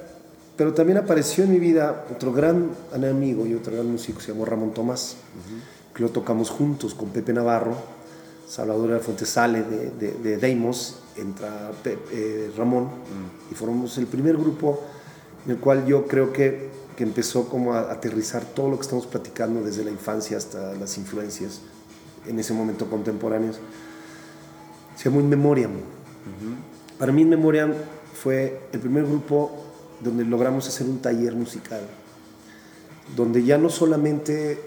Pero 0.56 0.74
también 0.74 0.98
apareció 0.98 1.44
en 1.44 1.50
mi 1.52 1.58
vida 1.58 2.04
otro 2.14 2.32
gran 2.32 2.70
amigo 2.92 3.46
y 3.46 3.54
otro 3.54 3.72
gran 3.72 3.90
músico, 3.90 4.20
se 4.20 4.32
llamó 4.32 4.44
Ramón 4.44 4.74
Tomás, 4.74 5.16
que 5.94 6.02
lo 6.02 6.10
tocamos 6.10 6.50
juntos 6.50 6.92
con 6.94 7.08
Pepe 7.10 7.32
Navarro, 7.32 7.74
Salvador 8.46 8.88
de 8.88 8.94
la 8.96 9.00
Fuente 9.00 9.24
sale 9.24 9.62
de, 9.62 9.90
de, 9.90 10.12
de 10.12 10.36
Deimos, 10.36 10.96
entra 11.20 11.72
eh, 11.84 12.50
Ramón, 12.56 12.88
y 13.50 13.54
formamos 13.54 13.96
el 13.98 14.06
primer 14.06 14.36
grupo 14.36 14.80
en 15.44 15.52
el 15.52 15.58
cual 15.58 15.86
yo 15.86 16.06
creo 16.06 16.32
que, 16.32 16.70
que 16.96 17.04
empezó 17.04 17.48
como 17.48 17.74
a 17.74 17.92
aterrizar 17.92 18.44
todo 18.44 18.70
lo 18.70 18.76
que 18.76 18.82
estamos 18.82 19.06
platicando 19.06 19.62
desde 19.62 19.84
la 19.84 19.90
infancia 19.90 20.36
hasta 20.36 20.74
las 20.74 20.98
influencias 20.98 21.60
en 22.26 22.38
ese 22.38 22.52
momento 22.52 22.88
contemporáneos. 22.88 23.58
Se 24.96 25.08
llamó 25.08 25.20
In 25.20 25.28
Memoriam. 25.28 25.72
Para 26.98 27.12
mí 27.12 27.22
In 27.22 27.30
Memoriam 27.30 27.72
fue 28.22 28.60
el 28.72 28.80
primer 28.80 29.04
grupo 29.04 29.50
donde 30.00 30.24
logramos 30.24 30.68
hacer 30.68 30.86
un 30.86 30.98
taller 30.98 31.34
musical, 31.34 31.80
donde 33.16 33.42
ya 33.44 33.58
no 33.58 33.70
solamente 33.70 34.60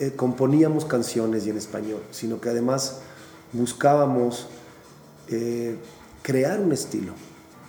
eh, 0.00 0.12
componíamos 0.14 0.84
canciones 0.84 1.46
y 1.46 1.50
en 1.50 1.56
español, 1.56 2.02
sino 2.10 2.40
que 2.40 2.48
además 2.48 3.00
buscábamos 3.52 4.48
eh, 5.30 5.76
crear 6.22 6.60
un 6.60 6.72
estilo. 6.72 7.12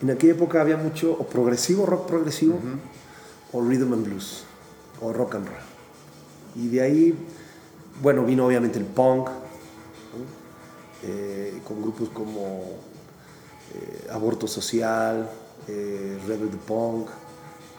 En 0.01 0.11
aquella 0.11 0.33
época 0.33 0.61
había 0.61 0.77
mucho 0.77 1.11
o 1.11 1.27
progresivo, 1.27 1.85
rock 1.85 2.07
progresivo, 2.07 2.59
o 3.51 3.61
rhythm 3.61 3.93
and 3.93 4.05
blues, 4.05 4.43
o 5.01 5.11
rock 5.11 5.35
and 5.35 5.47
roll. 5.47 5.57
Y 6.55 6.69
de 6.69 6.81
ahí, 6.81 7.15
bueno, 8.01 8.23
vino 8.23 8.45
obviamente 8.45 8.79
el 8.79 8.85
punk, 8.85 9.27
¿no? 9.27 10.39
Eh, 11.03 11.61
con 11.65 11.81
grupos 11.81 12.09
como 12.09 12.63
eh, 13.73 14.07
Aborto 14.11 14.47
Social, 14.47 15.29
Rebel 15.67 16.49
the 16.49 16.57
Punk, 16.57 17.09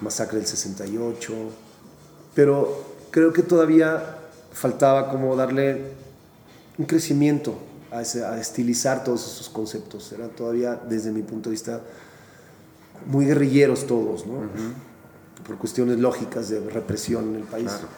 Masacre 0.00 0.38
del 0.38 0.46
68, 0.46 1.32
pero 2.34 2.84
creo 3.10 3.32
que 3.32 3.42
todavía 3.42 4.18
faltaba 4.52 5.10
como 5.10 5.34
darle 5.34 5.92
un 6.78 6.84
crecimiento 6.86 7.58
a, 7.90 8.38
estilizar 8.38 9.04
todos 9.04 9.26
esos 9.26 9.48
conceptos. 9.48 10.12
Eran 10.12 10.30
todavía, 10.30 10.76
desde 10.76 11.10
mi 11.12 11.22
punto 11.22 11.50
de 11.50 11.54
vista, 11.54 11.80
muy 13.06 13.26
guerrilleros 13.26 13.86
todos, 13.86 14.26
¿no? 14.26 14.42
Por 15.46 15.56
cuestiones 15.56 15.98
lógicas 15.98 16.48
de 16.48 16.60
represión 16.60 17.30
en 17.30 17.36
el 17.36 17.44
país. 17.44 17.68
Claro. 17.68 17.88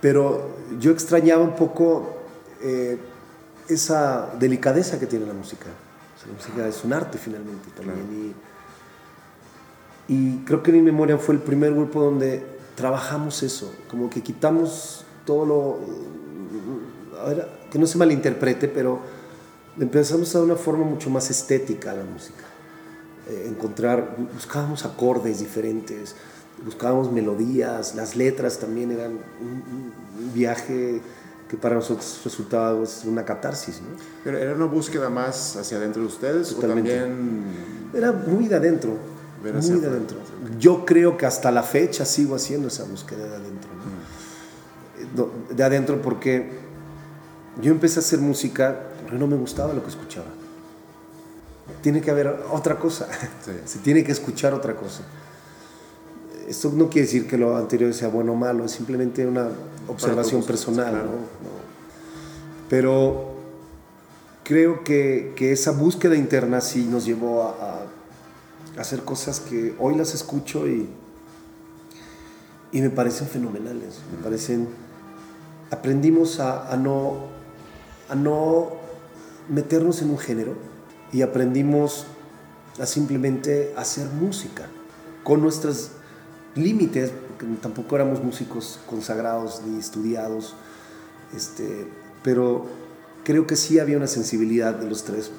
Pero 0.00 0.50
yo 0.80 0.90
extrañaba 0.90 1.42
un 1.42 1.54
poco 1.54 2.16
eh, 2.60 2.98
esa 3.68 4.30
delicadeza 4.38 4.98
que 4.98 5.06
tiene 5.06 5.26
la 5.26 5.34
música. 5.34 5.66
O 5.66 6.18
sea, 6.18 6.28
la 6.28 6.34
música 6.34 6.68
es 6.68 6.84
un 6.84 6.92
arte 6.92 7.18
finalmente 7.18 7.68
también. 7.76 8.34
Y, 10.08 10.12
y 10.12 10.38
creo 10.44 10.62
que 10.62 10.72
en 10.72 10.78
mi 10.78 10.82
memoria 10.82 11.16
fue 11.18 11.36
el 11.36 11.40
primer 11.40 11.72
grupo 11.72 12.02
donde 12.02 12.44
trabajamos 12.74 13.42
eso, 13.42 13.72
como 13.88 14.10
que 14.10 14.22
quitamos 14.22 15.04
todo 15.24 15.46
lo... 15.46 15.78
a 17.20 17.28
ver, 17.28 17.61
que 17.72 17.78
no 17.78 17.86
se 17.86 17.96
malinterprete, 17.96 18.68
pero 18.68 19.00
empezamos 19.80 20.34
a 20.34 20.38
dar 20.40 20.44
una 20.46 20.56
forma 20.56 20.84
mucho 20.84 21.08
más 21.08 21.30
estética 21.30 21.92
a 21.92 21.94
la 21.94 22.04
música. 22.04 22.44
Eh, 23.30 23.46
encontrar, 23.48 24.14
buscábamos 24.34 24.84
acordes 24.84 25.38
diferentes, 25.38 26.14
buscábamos 26.66 27.10
melodías, 27.10 27.94
las 27.94 28.14
letras 28.14 28.58
también 28.58 28.90
eran 28.90 29.12
un, 29.12 29.62
un 30.22 30.34
viaje 30.34 31.00
que 31.48 31.56
para 31.56 31.76
nosotros 31.76 32.20
resultaba 32.24 32.76
pues, 32.76 33.04
una 33.06 33.24
catarsis, 33.24 33.80
¿no? 33.80 33.96
Pero 34.22 34.36
era 34.36 34.54
una 34.54 34.66
búsqueda 34.66 35.08
más 35.08 35.56
hacia 35.56 35.78
adentro 35.78 36.02
de 36.02 36.08
ustedes 36.08 36.48
Totalmente. 36.54 36.94
o 36.94 37.00
también 37.04 37.44
Era 37.94 38.12
muy 38.12 38.48
de 38.48 38.56
adentro, 38.56 38.96
muy 39.42 39.80
de 39.80 39.86
adentro. 39.86 40.18
Yo 40.58 40.84
creo 40.84 41.16
que 41.16 41.24
hasta 41.24 41.50
la 41.50 41.62
fecha 41.62 42.04
sigo 42.04 42.34
haciendo 42.34 42.68
esa 42.68 42.84
búsqueda 42.84 43.26
de 43.28 43.36
adentro, 43.36 43.70
¿no? 43.74 45.22
Eh, 45.22 45.54
De 45.54 45.62
adentro 45.62 46.00
porque 46.02 46.61
yo 47.60 47.72
empecé 47.72 47.98
a 47.98 48.02
hacer 48.02 48.18
música 48.20 48.80
porque 49.00 49.16
no 49.16 49.26
me 49.26 49.36
gustaba 49.36 49.74
lo 49.74 49.82
que 49.82 49.90
escuchaba. 49.90 50.26
Tiene 51.82 52.00
que 52.00 52.10
haber 52.10 52.28
otra 52.50 52.78
cosa, 52.78 53.08
Sí. 53.44 53.52
se 53.64 53.78
tiene 53.80 54.04
que 54.04 54.12
escuchar 54.12 54.54
otra 54.54 54.74
cosa. 54.74 55.02
Esto 56.48 56.72
no 56.74 56.88
quiere 56.88 57.06
decir 57.06 57.26
que 57.26 57.38
lo 57.38 57.56
anterior 57.56 57.92
sea 57.94 58.08
bueno 58.08 58.32
o 58.32 58.36
malo, 58.36 58.64
es 58.64 58.72
simplemente 58.72 59.26
una 59.26 59.48
observación 59.88 60.42
personal, 60.42 60.90
claro. 60.90 61.06
¿no? 61.06 61.12
No. 61.12 61.62
Pero 62.68 63.32
creo 64.44 64.82
que, 64.82 65.32
que 65.36 65.52
esa 65.52 65.70
búsqueda 65.70 66.16
interna 66.16 66.60
sí 66.60 66.84
nos 66.90 67.04
llevó 67.04 67.42
a, 67.44 67.84
a 68.76 68.80
hacer 68.80 69.02
cosas 69.02 69.40
que 69.40 69.74
hoy 69.78 69.94
las 69.94 70.14
escucho 70.14 70.66
y, 70.66 70.88
y 72.72 72.80
me 72.80 72.90
parecen 72.90 73.28
fenomenales, 73.28 74.00
me 74.10 74.22
parecen... 74.22 74.68
Aprendimos 75.70 76.38
a, 76.40 76.70
a 76.70 76.76
no, 76.76 77.28
a 78.12 78.14
no 78.14 78.68
meternos 79.48 80.02
en 80.02 80.10
un 80.10 80.18
género 80.18 80.54
y 81.12 81.22
aprendimos 81.22 82.06
a 82.78 82.86
simplemente 82.86 83.72
hacer 83.76 84.06
música 84.08 84.68
con 85.24 85.40
nuestros 85.40 85.90
límites, 86.54 87.10
porque 87.28 87.46
tampoco 87.60 87.96
éramos 87.96 88.22
músicos 88.22 88.78
consagrados 88.88 89.62
ni 89.66 89.78
estudiados, 89.78 90.54
este, 91.34 91.86
pero 92.22 92.66
creo 93.24 93.46
que 93.46 93.56
sí 93.56 93.78
había 93.78 93.96
una 93.96 94.06
sensibilidad 94.06 94.74
de 94.74 94.88
los 94.88 95.04
tres 95.04 95.30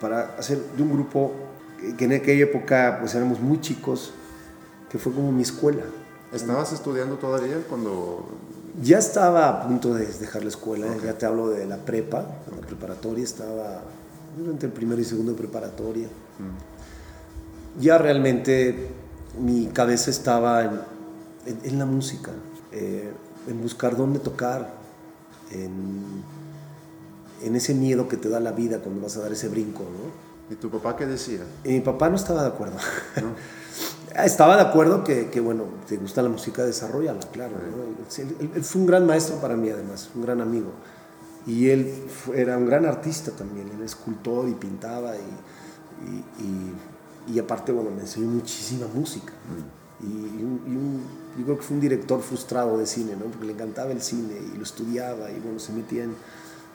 para 0.00 0.34
hacer 0.38 0.58
de 0.76 0.82
un 0.82 0.92
grupo 0.92 1.32
que- 1.96 2.04
en 2.04 2.12
aquella 2.12 2.44
época 2.44 2.96
pues 3.00 3.14
éramos 3.14 3.40
muy 3.40 3.60
chicos, 3.60 4.12
que 4.90 4.98
fue 4.98 5.12
como 5.12 5.32
mi 5.32 5.42
escuela. 5.42 5.82
¿Estabas 6.32 6.72
estudiando 6.72 7.16
todavía 7.16 7.58
cuando 7.68 8.26
Ya 8.80 8.98
estaba 8.98 9.48
a 9.48 9.62
punto 9.66 9.92
de 9.94 10.06
dejar 10.06 10.42
la 10.42 10.48
escuela, 10.48 10.86
ya 11.04 11.12
te 11.18 11.26
hablo 11.26 11.48
de 11.50 11.66
la 11.66 11.76
prepa, 11.76 12.24
la 12.50 12.66
preparatoria, 12.66 13.22
estaba 13.24 13.82
entre 14.38 14.68
el 14.68 14.72
primero 14.72 15.00
y 15.00 15.04
segundo 15.04 15.32
de 15.32 15.38
preparatoria. 15.38 16.08
Ya 17.78 17.98
realmente 17.98 18.88
mi 19.38 19.66
cabeza 19.66 20.10
estaba 20.10 20.62
en, 20.64 20.70
en- 21.46 21.60
en 21.64 21.78
la 21.78 21.84
música, 21.86 22.30
eh, 22.70 23.12
en 23.46 23.60
buscar 23.62 23.96
dónde 23.96 24.18
tocar, 24.20 24.72
en, 25.50 26.22
en 27.42 27.56
ese 27.56 27.74
miedo 27.74 28.08
que 28.08 28.16
te 28.16 28.30
da 28.30 28.40
la 28.40 28.52
vida 28.52 28.78
cuando 28.78 29.02
vas 29.02 29.16
a 29.18 29.20
dar 29.20 29.32
ese 29.32 29.48
brinco, 29.48 29.82
¿no? 29.82 30.54
¿Y 30.54 30.56
tu 30.58 30.70
papá 30.70 30.96
qué 30.96 31.06
decía? 31.06 31.40
Y 31.64 31.72
mi 31.72 31.80
papá 31.80 32.08
no 32.08 32.16
estaba 32.16 32.42
de 32.42 32.48
acuerdo. 32.48 32.76
Estaba 34.14 34.56
de 34.56 34.62
acuerdo 34.62 35.04
que, 35.04 35.30
que, 35.30 35.40
bueno, 35.40 35.64
te 35.88 35.96
gusta 35.96 36.22
la 36.22 36.28
música, 36.28 36.64
desarrollala, 36.64 37.20
claro. 37.32 37.54
Él, 38.18 38.50
él, 38.54 38.64
fue 38.64 38.82
un 38.82 38.86
gran 38.86 39.06
maestro 39.06 39.36
para 39.36 39.56
mí, 39.56 39.70
además, 39.70 40.10
un 40.14 40.22
gran 40.22 40.40
amigo. 40.40 40.70
Y 41.46 41.68
él 41.70 41.92
era 42.34 42.56
un 42.56 42.66
gran 42.66 42.84
artista 42.84 43.32
también, 43.32 43.68
él 43.74 43.82
escultor 43.82 44.48
y 44.48 44.52
pintaba 44.52 45.14
y, 45.16 46.42
y, 46.42 47.34
y, 47.34 47.38
aparte, 47.38 47.72
bueno, 47.72 47.90
me 47.90 48.02
enseñó 48.02 48.28
muchísima 48.28 48.86
música. 48.92 49.32
Mm. 49.32 49.82
Y, 50.04 50.42
un, 50.42 51.00
yo 51.38 51.44
creo 51.44 51.56
que 51.56 51.62
fue 51.62 51.76
un 51.76 51.80
director 51.80 52.20
frustrado 52.20 52.76
de 52.76 52.86
cine, 52.86 53.16
¿no? 53.16 53.26
Porque 53.26 53.46
le 53.46 53.52
encantaba 53.52 53.92
el 53.92 54.02
cine 54.02 54.34
y 54.52 54.56
lo 54.56 54.62
estudiaba 54.62 55.30
y 55.30 55.40
bueno, 55.40 55.58
se 55.58 55.72
metía 55.72 56.04
en 56.04 56.14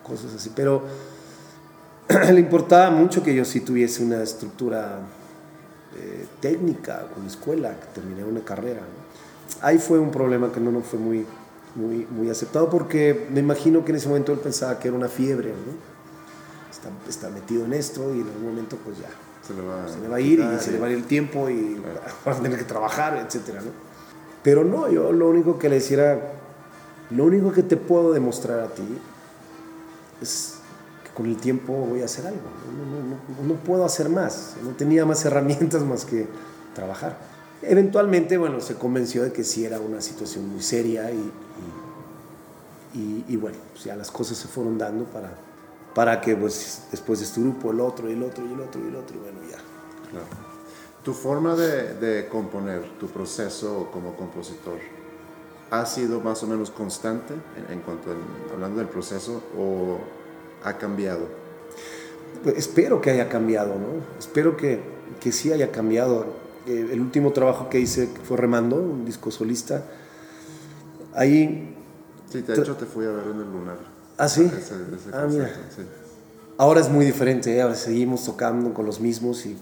cosas 0.03 0.33
así. 0.33 0.51
Pero 0.55 0.83
le 2.09 2.39
importaba 2.39 2.89
mucho 2.89 3.21
que 3.21 3.35
yo 3.35 3.45
sí 3.45 3.61
tuviese 3.61 4.03
una 4.03 4.23
estructura 4.23 4.99
eh, 5.95 6.25
técnica 6.41 7.07
con 7.13 7.25
escuela, 7.25 7.79
que 7.79 7.87
terminé 7.99 8.23
una 8.23 8.41
carrera. 8.41 8.81
Ahí 9.61 9.77
fue 9.77 9.99
un 9.99 10.11
problema 10.11 10.51
que 10.51 10.59
no, 10.59 10.71
no 10.71 10.81
fue 10.81 10.99
muy, 10.99 11.25
muy, 11.75 12.05
muy 12.09 12.29
aceptado 12.29 12.69
porque 12.69 13.27
me 13.31 13.39
imagino 13.39 13.85
que 13.85 13.91
en 13.91 13.97
ese 13.97 14.07
momento 14.07 14.33
él 14.33 14.39
pensaba 14.39 14.77
que 14.79 14.89
era 14.89 14.97
una 14.97 15.07
fiebre, 15.07 15.49
¿no? 15.49 15.97
Está, 16.69 16.89
está 17.09 17.29
metido 17.29 17.65
en 17.65 17.73
esto 17.73 18.13
y 18.13 18.21
en 18.21 18.27
algún 18.27 18.49
momento 18.49 18.77
pues 18.83 18.99
ya 18.99 19.09
se 19.47 19.53
le 19.53 19.61
va, 19.61 19.87
se 19.87 19.99
le 19.99 20.07
va 20.07 20.17
a 20.17 20.19
ir 20.19 20.39
y 20.39 20.59
se 20.59 20.71
le 20.71 20.79
va 20.79 20.87
a 20.87 20.89
ir 20.89 20.97
el 20.97 21.05
tiempo 21.05 21.49
y 21.49 21.81
va 22.27 22.31
a 22.33 22.35
tener 22.35 22.57
que 22.59 22.65
trabajar, 22.65 23.17
etcétera, 23.17 23.61
¿no? 23.61 23.71
Pero 24.43 24.63
no, 24.63 24.89
yo 24.89 25.11
lo 25.11 25.29
único 25.29 25.57
que 25.57 25.69
le 25.69 25.75
decía 25.75 26.33
lo 27.09 27.23
único 27.23 27.51
que 27.51 27.63
te 27.63 27.77
puedo 27.77 28.11
demostrar 28.11 28.59
a 28.59 28.67
ti 28.67 28.83
es 30.21 30.56
con 31.17 31.25
el 31.25 31.37
tiempo 31.37 31.73
voy 31.73 32.03
a 32.03 32.05
hacer 32.05 32.27
algo. 32.27 32.41
No, 32.77 33.43
no, 33.43 33.55
no, 33.55 33.59
puedo 33.61 33.83
hacer 33.83 34.07
más. 34.07 34.55
No 34.63 34.69
tenía 34.75 35.03
más 35.03 35.25
herramientas 35.25 35.81
más 35.81 36.05
que 36.05 36.27
trabajar. 36.75 37.17
Eventualmente, 37.63 38.37
bueno, 38.37 38.61
se 38.61 38.75
convenció 38.75 39.23
de 39.23 39.33
que 39.33 39.43
sí 39.43 39.65
era 39.65 39.79
una 39.79 39.99
situación 39.99 40.47
muy 40.47 40.61
seria 40.61 41.09
y, 41.09 41.31
y, 42.93 43.25
y, 43.27 43.35
bueno, 43.35 43.57
pues 43.71 43.85
ya 43.85 43.95
las 43.95 44.11
cosas 44.11 44.37
se 44.37 44.47
fueron 44.47 44.77
dando 44.77 45.05
para, 45.05 45.33
para 45.95 46.21
que 46.21 46.35
pues, 46.35 46.83
después 46.91 47.17
de 47.17 47.25
este 47.25 47.41
grupo 47.41 47.71
el 47.71 47.79
otro 47.79 48.07
y 48.07 48.13
el 48.13 48.21
otro 48.21 48.45
y 48.45 48.53
el 48.53 48.61
otro 48.61 48.79
y 48.79 48.87
el 48.87 48.95
otro 48.95 49.17
y 49.17 49.19
bueno, 49.19 49.39
ya. 49.49 49.57
Claro. 50.11 50.27
Tu 51.03 51.13
forma 51.13 51.55
de, 51.55 52.27
componer, 52.29 52.83
tu 52.99 53.07
proceso 53.07 53.89
como 53.91 54.15
compositor, 54.15 54.77
ha 55.71 55.83
sido 55.87 56.21
más 56.21 56.43
o 56.43 56.47
menos 56.47 56.69
constante 56.69 57.33
en, 57.69 57.79
cuanto 57.81 58.11
a, 58.11 58.53
hablando 58.53 58.77
del 58.77 58.87
proceso 58.87 59.41
o 59.57 59.97
ha 60.63 60.77
cambiado? 60.77 61.27
Pues 62.43 62.57
espero 62.57 63.01
que 63.01 63.11
haya 63.11 63.29
cambiado, 63.29 63.75
¿no? 63.75 64.03
Espero 64.19 64.57
que, 64.57 64.79
que 65.19 65.31
sí 65.31 65.51
haya 65.51 65.71
cambiado. 65.71 66.25
Eh, 66.67 66.89
el 66.91 67.01
último 67.01 67.31
trabajo 67.31 67.69
que 67.69 67.79
hice 67.79 68.07
fue 68.23 68.37
Remando, 68.37 68.77
un 68.77 69.05
disco 69.05 69.31
solista. 69.31 69.83
Ahí... 71.13 71.75
Sí, 72.29 72.41
de 72.41 72.53
hecho 72.55 72.75
te 72.75 72.85
fui 72.85 73.05
a 73.05 73.09
ver 73.09 73.27
en 73.27 73.37
el 73.41 73.51
Lunar. 73.51 73.77
¿Ah, 74.17 74.27
sí? 74.27 74.51
ah, 75.13 75.25
mira. 75.29 75.47
Sí. 75.75 75.83
Ahora 76.57 76.81
es 76.81 76.89
muy 76.89 77.05
diferente, 77.05 77.55
¿eh? 77.55 77.61
ahora 77.61 77.75
seguimos 77.75 78.25
tocando 78.25 78.73
con 78.73 78.85
los 78.85 78.99
mismos 78.99 79.45
y 79.45 79.55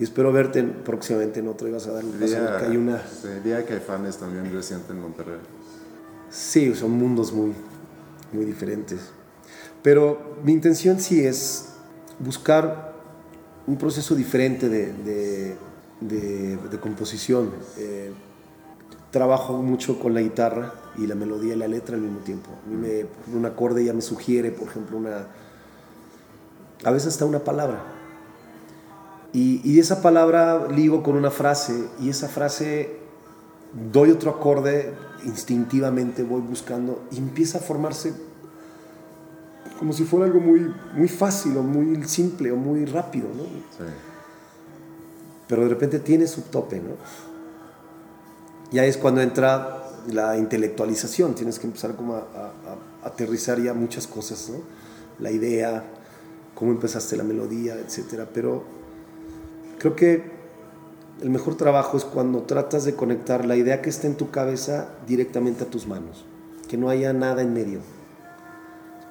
y 0.00 0.04
espero 0.04 0.32
verte 0.32 0.62
próximamente 0.62 1.40
en 1.40 1.48
otro. 1.48 1.68
Ibas 1.68 1.86
a 1.86 1.92
dar 1.92 2.04
un 2.04 2.12
paso 2.12 2.34
que 2.58 2.64
hay 2.64 2.76
una. 2.78 3.02
Sí, 3.06 3.28
Día 3.44 3.66
que 3.66 3.74
hay 3.74 3.80
fans 3.80 4.16
también 4.16 4.50
reciente 4.50 4.92
en 4.92 5.02
Monterrey. 5.02 5.36
Sí, 6.30 6.74
son 6.74 6.92
mundos 6.92 7.32
muy, 7.34 7.52
muy 8.32 8.46
diferentes. 8.46 8.98
Pero 9.82 10.36
mi 10.44 10.52
intención 10.52 11.00
sí 11.00 11.24
es 11.24 11.70
buscar 12.18 12.92
un 13.66 13.76
proceso 13.76 14.14
diferente 14.14 14.68
de, 14.68 14.92
de, 14.92 15.56
de, 16.00 16.56
de 16.56 16.80
composición. 16.80 17.50
Eh, 17.78 18.12
trabajo 19.10 19.62
mucho 19.62 19.98
con 19.98 20.14
la 20.14 20.20
guitarra 20.20 20.74
y 20.96 21.06
la 21.06 21.14
melodía 21.14 21.54
y 21.54 21.58
la 21.58 21.68
letra 21.68 21.96
al 21.96 22.02
mismo 22.02 22.20
tiempo. 22.20 22.50
A 22.64 22.68
mí 22.68 22.76
me, 22.76 23.06
un 23.36 23.46
acorde 23.46 23.84
ya 23.84 23.92
me 23.92 24.02
sugiere, 24.02 24.50
por 24.50 24.68
ejemplo, 24.68 24.98
una. 24.98 25.28
A 26.84 26.90
veces 26.90 27.08
hasta 27.08 27.24
una 27.24 27.40
palabra 27.40 28.00
y, 29.32 29.78
esa 29.78 30.02
palabra 30.02 30.66
ligo 30.68 31.02
con 31.02 31.16
una 31.16 31.30
frase 31.30 31.88
y 32.00 32.08
esa 32.08 32.28
frase 32.28 32.98
doy 33.92 34.10
otro 34.10 34.32
acorde, 34.32 34.92
instintivamente 35.24 36.24
voy 36.24 36.40
buscando 36.40 37.04
y 37.12 37.18
empieza 37.18 37.58
a 37.58 37.60
formarse 37.60 38.12
como 39.80 39.92
si 39.92 40.04
fuera 40.04 40.26
algo 40.26 40.38
muy, 40.38 40.72
muy 40.94 41.08
fácil 41.08 41.56
o 41.56 41.62
muy 41.62 42.04
simple 42.04 42.52
o 42.52 42.56
muy 42.56 42.84
rápido, 42.84 43.26
¿no? 43.36 43.42
Sí. 43.42 43.92
Pero 45.48 45.64
de 45.64 45.70
repente 45.70 45.98
tiene 45.98 46.28
su 46.28 46.42
tope, 46.42 46.76
¿no? 46.76 46.94
Y 48.70 48.78
ahí 48.78 48.88
es 48.88 48.96
cuando 48.96 49.20
entra 49.20 49.88
la 50.06 50.38
intelectualización, 50.38 51.34
tienes 51.34 51.58
que 51.58 51.66
empezar 51.66 51.96
como 51.96 52.14
a, 52.14 52.18
a, 52.18 52.52
a 53.02 53.08
aterrizar 53.08 53.60
ya 53.60 53.74
muchas 53.74 54.06
cosas, 54.06 54.48
¿no? 54.50 54.58
La 55.18 55.32
idea, 55.32 55.82
cómo 56.54 56.70
empezaste 56.70 57.16
la 57.16 57.24
melodía, 57.24 57.74
etcétera, 57.74 58.28
pero 58.32 58.62
Creo 59.80 59.96
que 59.96 60.22
el 61.22 61.30
mejor 61.30 61.54
trabajo 61.54 61.96
es 61.96 62.04
cuando 62.04 62.42
tratas 62.42 62.84
de 62.84 62.94
conectar 62.94 63.46
la 63.46 63.56
idea 63.56 63.80
que 63.80 63.88
está 63.88 64.06
en 64.06 64.14
tu 64.14 64.30
cabeza 64.30 64.90
directamente 65.06 65.64
a 65.64 65.66
tus 65.68 65.86
manos, 65.86 66.26
que 66.68 66.76
no 66.76 66.90
haya 66.90 67.14
nada 67.14 67.40
en 67.40 67.54
medio, 67.54 67.80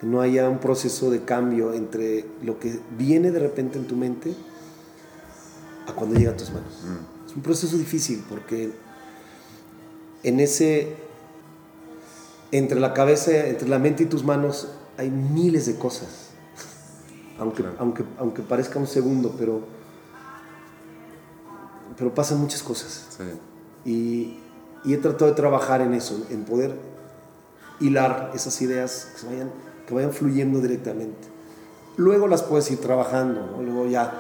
no 0.01 0.21
haya 0.21 0.49
un 0.49 0.59
proceso 0.59 1.09
de 1.11 1.23
cambio 1.23 1.73
entre 1.73 2.25
lo 2.41 2.59
que 2.59 2.79
viene 2.97 3.31
de 3.31 3.39
repente 3.39 3.77
en 3.77 3.85
tu 3.85 3.95
mente 3.95 4.33
a 5.87 5.93
cuando 5.93 6.17
llega 6.17 6.31
a 6.31 6.37
tus 6.37 6.51
manos. 6.51 6.83
Mm. 6.83 7.29
Es 7.29 7.35
un 7.35 7.41
proceso 7.41 7.77
difícil 7.77 8.23
porque 8.27 8.71
en 10.23 10.39
ese, 10.39 10.95
entre 12.51 12.79
la 12.79 12.93
cabeza, 12.93 13.47
entre 13.47 13.67
la 13.67 13.79
mente 13.79 14.03
y 14.03 14.05
tus 14.05 14.23
manos 14.23 14.69
hay 14.97 15.09
miles 15.09 15.65
de 15.65 15.75
cosas, 15.75 16.29
aunque, 17.37 17.63
aunque, 17.77 18.03
aunque 18.17 18.41
parezca 18.41 18.79
un 18.79 18.87
segundo, 18.87 19.35
pero 19.37 19.79
pero 21.99 22.15
pasan 22.15 22.39
muchas 22.39 22.63
cosas. 22.63 23.19
Y, 23.83 24.39
y, 24.85 24.93
he 24.93 24.97
tratado 24.97 25.29
de 25.29 25.35
trabajar 25.35 25.81
en 25.81 25.93
eso, 25.93 26.25
en 26.29 26.45
poder 26.45 26.73
hilar 27.81 28.31
esas 28.33 28.61
ideas 28.61 29.09
que, 29.19 29.27
vayan, 29.27 29.51
que 29.89 29.95
vayan 29.95 30.13
fluyendo 30.13 30.61
directamente. 30.61 31.27
Luego 31.97 32.27
las 32.27 32.43
puedes 32.43 32.71
ir 32.71 32.79
trabajando, 32.79 33.45
¿no? 33.45 33.61
luego 33.61 33.87
ya 33.87 34.13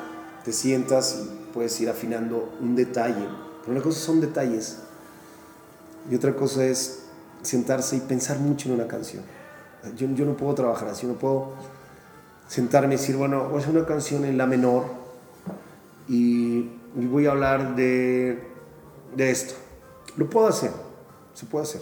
te 0.43 0.51
sientas 0.51 1.23
y 1.23 1.53
puedes 1.53 1.79
ir 1.79 1.89
afinando 1.89 2.49
un 2.59 2.75
detalle. 2.75 3.27
Pero 3.61 3.71
una 3.71 3.81
cosa 3.81 3.99
son 3.99 4.19
detalles 4.19 4.79
y 6.11 6.15
otra 6.15 6.35
cosa 6.35 6.65
es 6.65 7.03
sentarse 7.41 7.95
y 7.95 7.99
pensar 8.01 8.39
mucho 8.39 8.67
en 8.67 8.75
una 8.75 8.87
canción. 8.87 9.23
Yo, 9.95 10.07
yo 10.07 10.25
no 10.25 10.35
puedo 10.35 10.55
trabajar 10.55 10.89
así, 10.89 11.07
no 11.07 11.13
puedo 11.13 11.53
sentarme 12.49 12.95
y 12.95 12.97
decir, 12.97 13.15
bueno, 13.15 13.45
voy 13.45 13.59
a 13.59 13.59
hacer 13.59 13.75
una 13.75 13.85
canción 13.85 14.25
en 14.25 14.37
la 14.37 14.45
menor 14.45 14.85
y 16.09 16.71
y 16.95 17.05
voy 17.05 17.27
a 17.27 17.31
hablar 17.31 17.75
de, 17.75 18.41
de 19.15 19.31
esto. 19.31 19.53
Lo 20.17 20.29
puedo 20.29 20.47
hacer, 20.47 20.71
se 21.33 21.45
puede 21.45 21.63
hacer. 21.63 21.81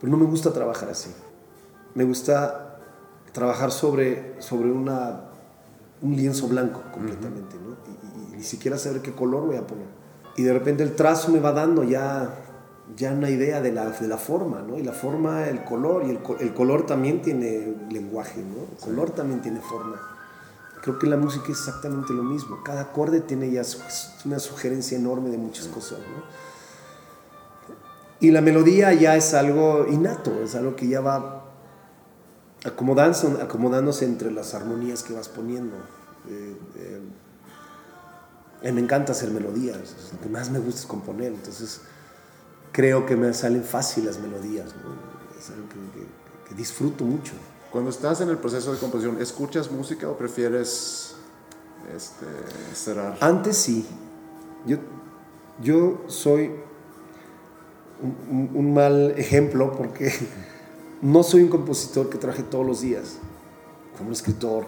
Pero 0.00 0.10
no 0.10 0.16
me 0.16 0.24
gusta 0.24 0.52
trabajar 0.52 0.88
así. 0.88 1.10
Me 1.94 2.04
gusta 2.04 2.78
trabajar 3.32 3.70
sobre, 3.70 4.40
sobre 4.40 4.70
una, 4.70 5.20
un 6.02 6.16
lienzo 6.16 6.48
blanco 6.48 6.82
completamente, 6.92 7.56
¿no? 7.56 7.76
y, 8.32 8.36
ni 8.36 8.44
siquiera 8.44 8.78
saber 8.78 9.02
qué 9.02 9.12
color 9.12 9.46
voy 9.46 9.56
a 9.56 9.66
poner. 9.66 9.86
Y 10.36 10.42
de 10.42 10.52
repente 10.52 10.82
el 10.82 10.94
trazo 10.94 11.30
me 11.32 11.40
va 11.40 11.52
dando 11.52 11.82
ya, 11.82 12.34
ya 12.96 13.12
una 13.12 13.30
idea 13.30 13.60
de 13.60 13.72
la, 13.72 13.90
de 13.90 14.06
la 14.06 14.18
forma, 14.18 14.62
¿no? 14.62 14.78
Y 14.78 14.82
la 14.82 14.92
forma, 14.92 15.48
el 15.48 15.64
color, 15.64 16.04
y 16.06 16.10
el, 16.10 16.20
el 16.38 16.54
color 16.54 16.86
también 16.86 17.20
tiene 17.22 17.74
lenguaje, 17.90 18.40
¿no? 18.40 18.76
El 18.76 18.84
color 18.84 19.10
también 19.10 19.42
tiene 19.42 19.60
forma. 19.60 20.00
Creo 20.80 20.98
que 20.98 21.06
la 21.06 21.16
música 21.16 21.46
es 21.46 21.58
exactamente 21.58 22.12
lo 22.12 22.22
mismo. 22.22 22.62
Cada 22.62 22.82
acorde 22.82 23.20
tiene 23.20 23.50
ya 23.50 23.62
una 24.24 24.38
sugerencia 24.38 24.96
enorme 24.96 25.28
de 25.30 25.38
muchas 25.38 25.66
cosas. 25.66 25.98
¿no? 25.98 26.22
Y 28.20 28.30
la 28.30 28.40
melodía 28.40 28.92
ya 28.92 29.16
es 29.16 29.34
algo 29.34 29.86
innato, 29.88 30.42
es 30.42 30.54
algo 30.54 30.76
que 30.76 30.88
ya 30.88 31.00
va 31.00 31.47
acomodándose, 32.64 33.26
acomodándose 33.42 34.04
entre 34.04 34.30
las 34.30 34.54
armonías 34.54 35.02
que 35.02 35.12
vas 35.12 35.28
poniendo. 35.28 35.76
Eh, 36.28 36.56
eh, 38.62 38.72
me 38.72 38.80
encanta 38.80 39.12
hacer 39.12 39.30
melodías, 39.30 39.94
lo 40.12 40.20
que 40.20 40.28
más 40.28 40.50
me 40.50 40.58
gusta 40.58 40.80
es 40.80 40.86
componer, 40.86 41.32
entonces 41.32 41.80
creo 42.72 43.06
que 43.06 43.16
me 43.16 43.32
salen 43.32 43.62
fácil 43.62 44.04
las 44.06 44.18
melodías, 44.18 44.74
es 45.38 45.50
algo 45.50 45.68
que 46.48 46.54
disfruto 46.56 47.04
mucho. 47.04 47.34
Cuando 47.70 47.90
estás 47.90 48.20
en 48.22 48.30
el 48.30 48.38
proceso 48.38 48.72
de 48.72 48.78
composición, 48.78 49.20
¿escuchas 49.20 49.70
música 49.70 50.08
o 50.08 50.16
prefieres 50.16 51.14
este, 51.94 52.26
cerrar? 52.74 53.18
Antes 53.20 53.56
sí. 53.58 53.86
Yo, 54.66 54.78
yo 55.60 56.04
soy 56.06 56.50
un, 58.00 58.72
mal 58.72 59.14
ejemplo 59.18 59.72
porque 59.72 60.10
no 61.02 61.22
soy 61.22 61.42
un 61.42 61.48
compositor 61.48 62.08
que 62.10 62.18
traje 62.18 62.42
todos 62.42 62.66
los 62.66 62.80
días, 62.80 63.18
como 63.96 64.08
un 64.08 64.12
escritor 64.12 64.64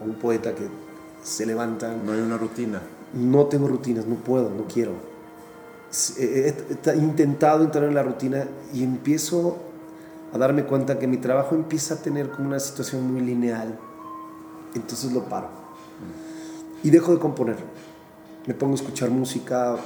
o 0.00 0.04
un 0.04 0.14
poeta 0.14 0.54
que 0.54 0.68
se 1.22 1.46
levanta. 1.46 1.94
No 1.94 2.12
hay 2.12 2.20
una 2.20 2.36
rutina. 2.36 2.80
no 3.12 3.46
tengo 3.46 3.68
rutinas, 3.68 4.06
no 4.06 4.16
puedo, 4.16 4.50
no 4.50 4.64
quiero. 4.64 4.92
He, 6.18 6.54
he 6.84 6.96
intentado 6.96 7.64
entrar 7.64 7.84
en 7.84 7.94
la 7.94 8.02
rutina 8.02 8.46
y 8.74 8.84
empiezo 8.84 9.56
a 10.32 10.38
darme 10.38 10.64
cuenta 10.64 10.98
que 10.98 11.06
mi 11.06 11.16
trabajo 11.16 11.54
empieza 11.54 11.94
a 11.94 11.96
tener 11.98 12.30
como 12.30 12.48
una 12.48 12.60
situación 12.60 13.10
muy 13.10 13.22
lineal. 13.22 13.78
Entonces 14.74 15.12
lo 15.12 15.24
paro. 15.24 15.48
Y 16.82 16.90
dejo 16.90 17.12
de 17.12 17.18
componer. 17.18 17.56
Me 18.46 18.54
pongo 18.54 18.72
a 18.72 18.76
escuchar 18.76 19.10
música, 19.10 19.76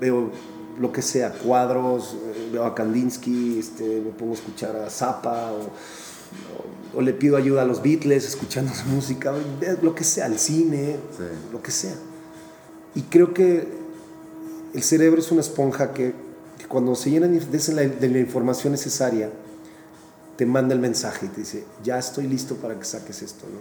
veo 0.00 0.30
lo 0.78 0.92
que 0.92 1.02
sea, 1.02 1.32
cuadros, 1.32 2.14
eh, 2.14 2.50
veo 2.52 2.64
a 2.64 2.74
Kandinsky, 2.74 3.58
este, 3.58 4.00
me 4.00 4.10
pongo 4.10 4.32
a 4.32 4.36
escuchar 4.36 4.76
a 4.76 4.90
Zappa 4.90 5.52
o, 5.52 5.70
le 7.00 7.12
pido 7.12 7.36
ayuda 7.36 7.62
a 7.62 7.64
los 7.66 7.82
Beatles 7.82 8.26
escuchando 8.26 8.72
su 8.74 8.86
música, 8.86 9.34
lo 9.82 9.94
que 9.94 10.02
sea, 10.02 10.26
el 10.26 10.38
cine, 10.38 10.96
lo 11.52 11.62
que 11.62 11.70
sea. 11.70 11.94
Y 12.94 13.02
creo 13.02 13.34
que 13.34 13.68
el 14.72 14.82
cerebro 14.82 15.20
es 15.20 15.30
una 15.30 15.42
esponja 15.42 15.92
que, 15.92 16.14
cuando 16.68 16.94
se 16.94 17.10
llena 17.10 17.28
de 17.28 17.74
la, 17.74 17.82
de 17.82 18.08
la 18.08 18.18
información 18.18 18.72
necesaria, 18.72 19.30
te 20.36 20.46
manda 20.46 20.74
el 20.74 20.80
mensaje 20.80 21.26
y 21.26 21.28
te 21.28 21.40
dice, 21.40 21.64
ya 21.84 21.98
estoy 21.98 22.26
listo 22.26 22.56
para 22.56 22.78
que 22.78 22.84
saques 22.84 23.22
esto, 23.22 23.46
¿no? 23.46 23.58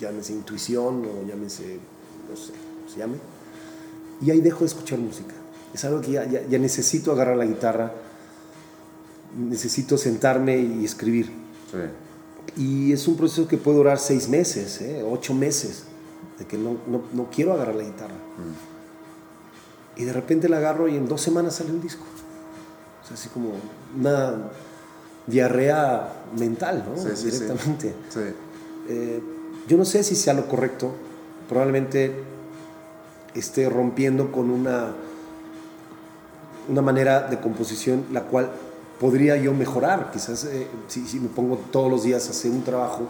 Llámese 0.00 0.32
intuición 0.32 1.04
o 1.04 1.26
llámese, 1.26 1.78
no 2.28 2.36
sé, 2.36 2.52
se 2.92 2.98
llame. 2.98 3.18
Y 4.22 4.30
ahí 4.30 4.40
dejo 4.40 4.60
de 4.60 4.66
escuchar 4.66 4.98
música. 4.98 5.34
Es 5.76 5.84
algo 5.84 6.00
que 6.00 6.12
ya, 6.12 6.24
ya, 6.24 6.58
necesito 6.58 7.12
agarrar 7.12 7.36
la 7.36 7.44
guitarra, 7.44 7.92
necesito 9.36 9.98
sentarme 9.98 10.56
y 10.56 10.86
escribir. 10.86 11.30
Y 12.56 12.94
es 12.94 13.06
un 13.06 13.14
proceso 13.18 13.46
que 13.46 13.58
puede 13.58 13.76
durar 13.76 13.98
seis 13.98 14.26
meses, 14.26 14.80
¿eh? 14.80 15.04
ocho 15.06 15.34
meses, 15.34 15.82
de 16.38 16.46
que 16.46 16.56
no, 16.56 16.78
no, 16.86 17.02
no 17.12 17.28
quiero 17.30 17.52
agarrar 17.52 17.74
la 17.74 17.82
guitarra. 17.82 18.14
Mm. 18.14 20.00
Y 20.00 20.04
de 20.04 20.14
repente 20.14 20.48
la 20.48 20.56
agarro 20.56 20.88
y 20.88 20.96
en 20.96 21.08
dos 21.08 21.20
semanas 21.20 21.56
sale 21.56 21.72
un 21.72 21.82
disco. 21.82 22.04
O 23.02 23.06
sea, 23.06 23.12
así 23.12 23.28
como 23.28 23.50
una 23.98 24.48
diarrea 25.26 26.22
mental, 26.38 26.86
¿no? 26.88 27.04
Directamente. 27.04 27.94
Eh, 28.88 29.22
yo 29.68 29.76
no 29.76 29.84
sé 29.84 30.02
si 30.02 30.16
sea 30.16 30.32
lo 30.32 30.48
correcto, 30.48 30.94
probablemente 31.50 32.24
esté 33.34 33.68
rompiendo 33.68 34.32
con 34.32 34.50
una, 34.50 34.94
una 36.68 36.82
manera 36.82 37.22
de 37.28 37.38
composición 37.40 38.06
la 38.12 38.22
cual 38.22 38.50
podría 39.00 39.36
yo 39.36 39.52
mejorar. 39.52 40.10
Quizás 40.10 40.44
eh, 40.44 40.66
si, 40.88 41.20
me 41.20 41.28
pongo 41.28 41.58
todos 41.70 41.90
los 41.90 42.04
días 42.04 42.26
a 42.28 42.30
hacer 42.30 42.50
un 42.50 42.62
trabajo 42.62 43.06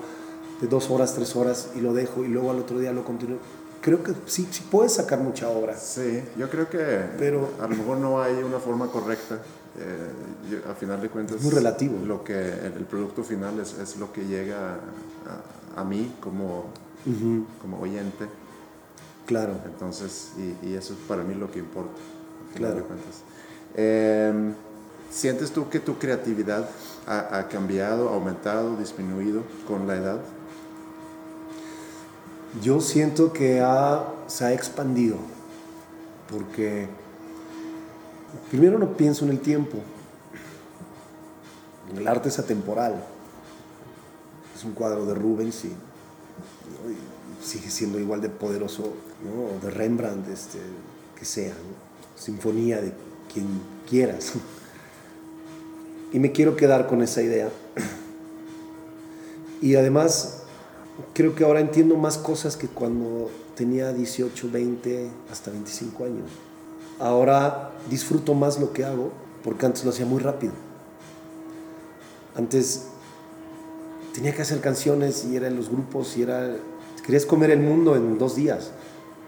de 0.60 0.66
dos 0.66 0.90
horas, 0.90 1.14
tres 1.14 1.36
horas 1.36 1.70
y 1.74 1.80
lo 1.80 1.92
dejo 1.92 2.24
y 2.24 2.28
luego 2.28 2.50
al 2.50 2.58
otro 2.58 2.78
día 2.78 2.92
lo 2.92 3.04
continúo. 3.04 3.38
Creo 3.80 4.02
que 4.02 4.12
sí, 4.26 4.48
sí 4.50 4.64
puedes 4.68 4.94
sacar 4.94 5.20
mucha 5.20 5.48
obra. 5.48 5.76
Sí, 5.76 6.22
yo 6.36 6.50
creo 6.50 6.68
que 6.68 6.78
Pero, 7.18 7.50
a 7.60 7.68
lo 7.68 7.76
mejor 7.76 7.98
no 7.98 8.20
hay 8.20 8.34
una 8.34 8.58
forma 8.58 8.88
correcta 8.88 9.38
eh, 9.78 10.62
a 10.68 10.74
final 10.74 11.00
de 11.00 11.08
cuentas, 11.08 11.40
muy 11.40 11.52
relativo. 11.52 12.04
Lo 12.04 12.24
que 12.24 12.34
el, 12.34 12.84
producto 12.90 13.22
final 13.22 13.60
es, 13.60 13.78
es, 13.78 13.96
lo 13.98 14.12
que 14.12 14.24
llega 14.24 14.78
a, 15.76 15.80
a, 15.80 15.84
mí 15.84 16.16
como, 16.20 16.64
como 17.60 17.78
oyente. 17.80 18.26
Claro. 19.26 19.54
Entonces, 19.66 20.32
y, 20.36 20.66
y, 20.66 20.74
eso 20.74 20.94
es 20.94 20.98
para 21.06 21.22
mí 21.22 21.34
lo 21.34 21.50
que 21.50 21.60
importa. 21.60 22.00
claro. 22.54 22.84
Em, 23.76 24.54
¿Sientes 25.10 25.52
tú 25.52 25.68
que 25.68 25.80
tu 25.80 25.98
creatividad 25.98 26.68
ha, 27.06 27.38
ha, 27.38 27.48
cambiado, 27.48 28.08
aumentado, 28.08 28.76
disminuido 28.76 29.44
con 29.68 29.86
la 29.86 29.96
edad? 29.96 30.20
Yo 32.62 32.80
siento 32.80 33.32
que 33.32 33.60
ha, 33.60 34.04
se 34.26 34.44
ha 34.46 34.52
expandido, 34.52 35.16
porque 36.30 36.88
primero 38.50 38.78
no 38.78 38.96
pienso 38.96 39.24
en 39.24 39.30
el 39.30 39.40
tiempo. 39.40 39.78
El 41.96 42.08
arte 42.08 42.28
es 42.30 42.38
atemporal. 42.38 43.04
Es 44.56 44.64
un 44.64 44.72
cuadro 44.72 45.04
de 45.06 45.14
Rubens 45.14 45.66
y, 45.66 45.72
sigue 47.42 47.70
siendo 47.70 48.00
igual 48.00 48.20
de 48.22 48.28
poderoso, 48.28 48.94
¿no? 49.22 49.60
de 49.64 49.70
Rembrandt, 49.70 50.28
este, 50.28 50.58
que 51.16 51.24
sea, 51.24 51.54
sinfonía 52.16 52.80
de 52.80 52.92
quien 53.36 53.60
quieras. 53.88 54.32
Y 56.12 56.18
me 56.18 56.32
quiero 56.32 56.56
quedar 56.56 56.86
con 56.86 57.02
esa 57.02 57.20
idea. 57.20 57.50
Y 59.60 59.74
además, 59.74 60.42
creo 61.12 61.34
que 61.34 61.44
ahora 61.44 61.60
entiendo 61.60 61.96
más 61.96 62.16
cosas 62.16 62.56
que 62.56 62.68
cuando 62.68 63.30
tenía 63.54 63.92
18, 63.92 64.48
20, 64.50 65.08
hasta 65.30 65.50
25 65.50 66.04
años 66.04 66.30
ahora 66.98 67.72
disfruto 67.90 68.34
más 68.34 68.58
lo 68.58 68.72
que 68.72 68.84
hago 68.84 69.12
porque 69.44 69.66
antes 69.66 69.84
lo 69.84 69.90
hacía 69.90 70.06
muy 70.06 70.20
rápido. 70.20 70.52
Antes 72.34 72.86
tenía 74.12 74.34
que 74.34 74.42
hacer 74.42 74.60
canciones 74.60 75.24
y 75.24 75.36
era 75.36 75.46
en 75.46 75.56
los 75.56 75.68
grupos 75.68 76.16
y 76.16 76.22
era... 76.22 76.56
Querías 77.04 77.24
comer 77.24 77.50
el 77.50 77.60
mundo 77.60 77.94
en 77.94 78.18
dos 78.18 78.34
días. 78.34 78.72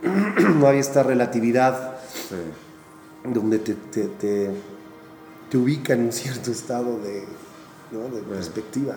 no 0.56 0.66
había 0.66 0.80
esta 0.80 1.02
relatividad 1.02 1.98
donde 3.32 3.58
te, 3.58 3.74
te, 3.74 4.08
te, 5.50 5.56
ubica 5.56 5.94
en 5.94 6.02
un 6.02 6.12
cierto 6.12 6.50
estado 6.50 6.98
de, 6.98 7.20
de 7.90 8.22
perspectiva. 8.28 8.96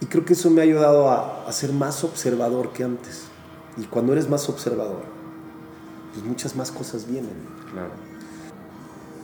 Y 0.00 0.06
creo 0.06 0.24
que 0.24 0.32
eso 0.32 0.50
me 0.50 0.60
ha 0.60 0.64
ayudado 0.64 1.10
a, 1.10 1.46
a 1.46 1.52
ser 1.52 1.72
más 1.72 2.04
observador 2.04 2.72
que 2.72 2.84
antes. 2.84 3.24
Y 3.76 3.84
cuando 3.84 4.12
eres 4.12 4.28
más 4.28 4.48
observador, 4.48 5.02
pues 6.12 6.24
muchas 6.24 6.56
más 6.56 6.70
cosas 6.70 7.06
vienen. 7.06 7.34
Claro. 7.72 7.90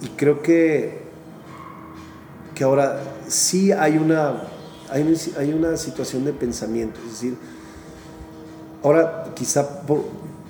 Y 0.03 0.09
creo 0.09 0.43
que, 0.43 1.03
que 2.55 2.65
ahora 2.65 3.03
sí 3.29 3.73
hay 3.73 3.97
una, 3.97 4.43
hay, 4.91 5.53
una 5.53 5.77
situación 5.77 6.25
de 6.25 6.33
pensamiento, 6.33 7.01
es 7.07 7.13
decir, 7.13 7.37
ahora 8.83 9.33
quizá 9.35 9.81
por, 9.83 10.05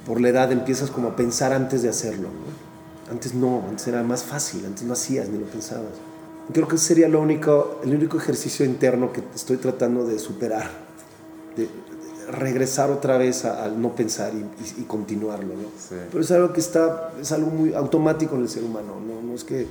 por, 0.04 0.20
la 0.20 0.28
edad 0.28 0.52
empiezas 0.52 0.90
como 0.90 1.08
a 1.08 1.16
pensar 1.16 1.52
antes 1.52 1.82
de 1.82 1.88
hacerlo. 1.88 2.28
Antes 3.10 3.34
no, 3.34 3.64
antes 3.68 3.86
era 3.86 4.02
más 4.02 4.24
fácil, 4.24 4.64
antes 4.66 4.82
no 4.82 4.92
hacías 4.92 5.28
ni 5.28 5.38
lo 5.38 5.46
pensabas. 5.46 5.92
Creo 6.52 6.68
que 6.68 6.76
ese 6.76 6.86
sería 6.86 7.08
lo 7.08 7.20
único, 7.20 7.80
el 7.84 7.94
único 7.94 8.16
ejercicio 8.18 8.64
interno 8.64 9.12
que 9.12 9.22
estoy 9.34 9.56
tratando 9.56 10.06
de 10.06 10.18
superar, 10.18 10.70
de, 11.56 11.68
regresar 12.30 12.90
otra 12.90 13.18
vez 13.18 13.44
al 13.44 13.80
no 13.80 13.94
pensar 13.94 14.32
y, 14.34 14.82
continuarlo, 14.82 15.54
¿no? 15.54 15.68
Pero 16.10 16.22
es 16.22 16.30
algo 16.32 16.52
que 16.52 16.60
está, 16.60 17.12
es 17.20 17.30
algo 17.32 17.50
muy 17.50 17.74
automático 17.74 18.34
en 18.34 18.42
el 18.42 18.48
ser 18.48 18.64
humano, 18.64 18.94
¿no? 19.00 19.22
No 19.22 19.34
es 19.34 19.44
que 19.44 19.66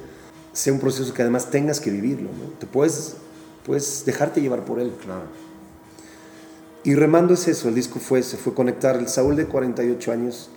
sea 0.53 0.71
un 0.71 0.79
proceso 0.79 1.13
que 1.13 1.21
además 1.21 1.49
tengas 1.49 1.81
que 1.81 1.91
vivirlo, 1.91 2.29
¿no? 2.29 2.57
Te 2.59 2.65
puedes, 2.65 3.15
puedes 3.65 4.05
dejarte 4.05 4.41
llevar 4.41 4.63
por 4.63 4.79
él. 4.79 4.93
Claro. 5.01 5.23
Y 6.85 6.95
remando 6.95 7.33
es 7.33 7.47
eso, 7.47 7.67
el 7.67 7.75
disco 7.75 7.99
fue, 7.99 8.23
se 8.23 8.37
fue 8.37 8.53
conectar 8.53 8.95
el 8.95 9.09
Saúl 9.09 9.35
de 9.35 9.47
48 9.47 10.11
años 10.11 10.49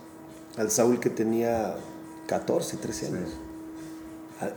al 0.57 0.71
Saúl 0.71 0.99
que 0.99 1.09
tenía 1.09 1.75
14, 2.29 2.77
13 2.77 3.07
años. 3.07 3.29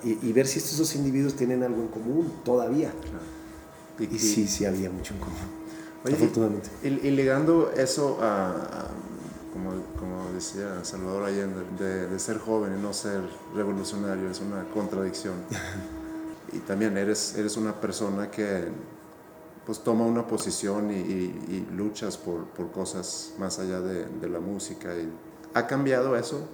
Y, 0.05 0.33
ver 0.33 0.47
si 0.47 0.59
estos 0.59 0.79
dos 0.79 0.95
individuos 0.95 1.35
tienen 1.35 1.63
algo 1.65 1.81
en 1.83 1.89
común 1.89 2.33
todavía. 2.45 2.93
Y, 3.99 4.15
y 4.15 4.19
sí, 4.19 4.47
sí 4.47 4.65
había 4.65 4.91
mucho 4.91 5.15
en 5.15 5.21
común. 5.21 6.61
Y, 6.83 7.11
ligando 7.11 7.73
eso 7.73 8.19
a, 8.21 8.89
como, 9.53 9.71
como, 9.99 10.33
decía 10.35 10.85
Salvador 10.85 11.25
Allende, 11.25 11.65
de, 12.09 12.19
ser 12.19 12.39
joven 12.39 12.75
y 12.79 12.83
no 12.83 12.93
ser 12.93 13.23
revolucionario, 13.57 14.31
es 14.31 14.41
una 14.41 14.69
contradicción. 14.69 15.35
y 16.53 16.59
también 16.59 16.97
eres, 16.97 17.35
eres 17.37 17.57
una 17.57 17.81
persona 17.81 18.31
que 18.31 18.69
pues 19.65 19.79
toma 19.79 20.05
una 20.05 20.27
posición 20.27 20.91
y, 20.91 20.95
y, 20.95 21.69
luchas 21.75 22.19
por, 22.19 22.45
por, 22.49 22.71
cosas 22.71 23.33
más 23.39 23.59
allá 23.59 23.81
de, 23.81 24.05
de, 24.07 24.29
la 24.29 24.41
música. 24.41 24.95
Y 24.95 25.09
¿Ha 25.55 25.67
cambiado 25.67 26.17
eso 26.17 26.47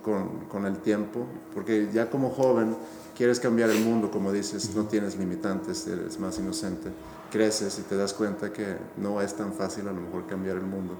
con, 0.00 0.46
con, 0.48 0.66
el 0.66 0.78
tiempo? 0.78 1.26
Porque 1.54 1.88
ya 1.92 2.08
como 2.08 2.30
joven 2.30 2.76
quieres 3.16 3.40
cambiar 3.40 3.70
el 3.70 3.84
mundo, 3.84 4.10
como 4.10 4.32
dices, 4.32 4.74
no 4.74 4.84
tienes 4.84 5.18
limitantes, 5.18 5.86
eres 5.86 6.18
más 6.18 6.38
inocente 6.38 6.90
creces 7.32 7.78
y 7.78 7.82
te 7.82 7.96
das 7.96 8.12
cuenta 8.12 8.52
que 8.52 8.76
no 8.98 9.20
es 9.20 9.34
tan 9.34 9.52
fácil 9.52 9.88
a 9.88 9.92
lo 9.92 10.00
mejor 10.00 10.26
cambiar 10.26 10.58
el 10.58 10.64
mundo. 10.64 10.94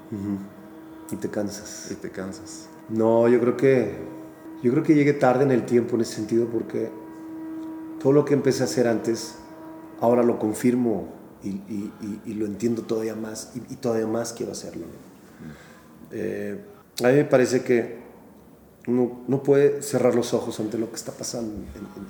Y 1.13 1.17
te 1.17 1.29
cansas. 1.29 1.89
Y 1.91 1.95
te 1.95 2.11
cansas. 2.11 2.69
No, 2.89 3.29
yo 3.29 3.39
creo 3.39 3.57
que 3.57 3.95
yo 4.63 4.73
creo 4.73 4.83
que 4.83 4.95
llegué 4.95 5.13
tarde 5.13 5.45
en 5.45 5.51
el 5.51 5.67
tiempo 5.67 5.97
en 5.97 6.03
ese 6.03 6.15
sentido 6.15 6.47
porque 6.47 6.91
todo 8.01 8.13
lo 8.13 8.25
que 8.25 8.35
empecé 8.35 8.63
a 8.63 8.67
hacer 8.67 8.89
antes, 8.89 9.37
ahora 10.01 10.23
lo 10.23 10.39
confirmo 10.39 11.09
y, 11.43 11.49
y, 11.49 12.21
y, 12.25 12.35
lo 12.35 12.47
entiendo 12.47 12.83
todavía 12.83 13.17
más 13.17 13.53
y, 13.55 13.77
todavía 13.77 14.07
más 14.07 14.33
quiero 14.33 14.53
hacerlo. 14.53 14.87
Eh, 16.13 16.61
a 17.03 17.09
mí 17.09 17.15
me 17.15 17.25
parece 17.25 17.63
que 17.63 18.02
uno 18.87 19.21
no 19.29 19.43
puede 19.43 19.83
cerrar 19.83 20.15
los 20.15 20.35
ojos 20.35 20.59
ante 20.61 20.79
lo 20.79 20.91
que 20.91 20.97
está 20.97 21.13
pasando 21.13 21.55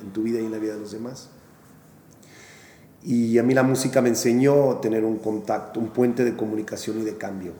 en, 0.02 0.12
tu 0.12 0.22
vida 0.22 0.40
y 0.40 0.44
en 0.44 0.52
la 0.52 0.58
vida 0.58 0.74
de 0.74 0.80
los 0.80 0.92
demás. 0.92 1.28
Y 3.02 3.38
a 3.38 3.42
mí 3.42 3.52
la 3.52 3.62
música 3.62 4.00
me 4.00 4.08
enseñó 4.08 4.72
a 4.72 4.80
tener 4.80 5.04
un 5.04 5.18
contacto, 5.18 5.80
un 5.80 5.88
puente 5.88 6.24
de 6.24 6.36
comunicación 6.36 7.00
y 7.00 7.04
de 7.04 7.16
cambio. 7.16 7.52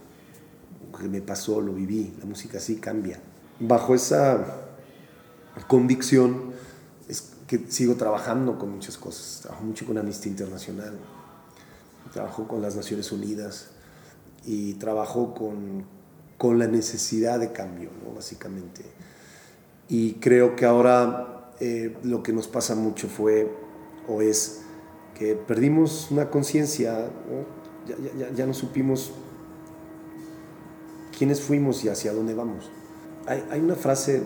Lo 0.91 0.99
que 0.99 1.09
me 1.09 1.21
pasó, 1.21 1.61
lo 1.61 1.73
viví. 1.73 2.15
La 2.21 2.27
música 2.27 2.61
sí 2.61 2.77
cambia. 2.77 3.21
bajo 3.61 3.95
esa 3.95 4.45
convicción 5.67 6.53
es 7.09 7.33
que 7.47 7.67
sigo 7.69 7.97
trabajando 7.97 8.59
con 8.59 8.71
muchas 8.71 8.97
cosas. 8.97 9.41
Trabajo 9.43 9.65
mucho 9.65 9.85
con 9.85 9.99
Amnistía 9.99 10.31
Internacional, 10.31 10.97
trabajo 12.13 12.47
con 12.47 12.63
las 12.63 12.77
Naciones 12.77 13.11
Unidas 13.13 13.71
y 14.47 14.75
trabajo 14.75 15.35
con, 15.35 15.85
con 16.43 16.59
la 16.59 16.67
necesidad 16.67 17.39
de 17.39 17.53
cambio, 17.53 17.91
¿no? 18.05 18.17
básicamente. 18.17 18.83
Y 19.89 20.15
creo 20.15 20.57
que 20.57 20.67
ahora 20.67 21.53
eh, 21.61 21.97
lo 22.03 22.25
que 22.25 22.33
nos 22.33 22.49
pasa 22.49 22.75
mucho 22.75 23.07
fue 23.07 23.49
o 24.09 24.23
es 24.23 24.63
que 25.17 25.37
perdimos 25.37 26.11
una 26.11 26.31
conciencia, 26.31 27.13
ya, 27.87 27.97
ya, 28.19 28.33
ya, 28.35 28.45
no 28.45 28.55
supimos 28.55 29.13
quiénes 31.17 31.41
fuimos 31.41 31.85
y 31.85 31.91
hacia 31.91 32.13
dónde 32.13 32.35
vamos. 32.35 32.73
Hay, 33.29 33.45
hay, 33.49 33.61
una 33.61 33.77
frase, 33.77 34.21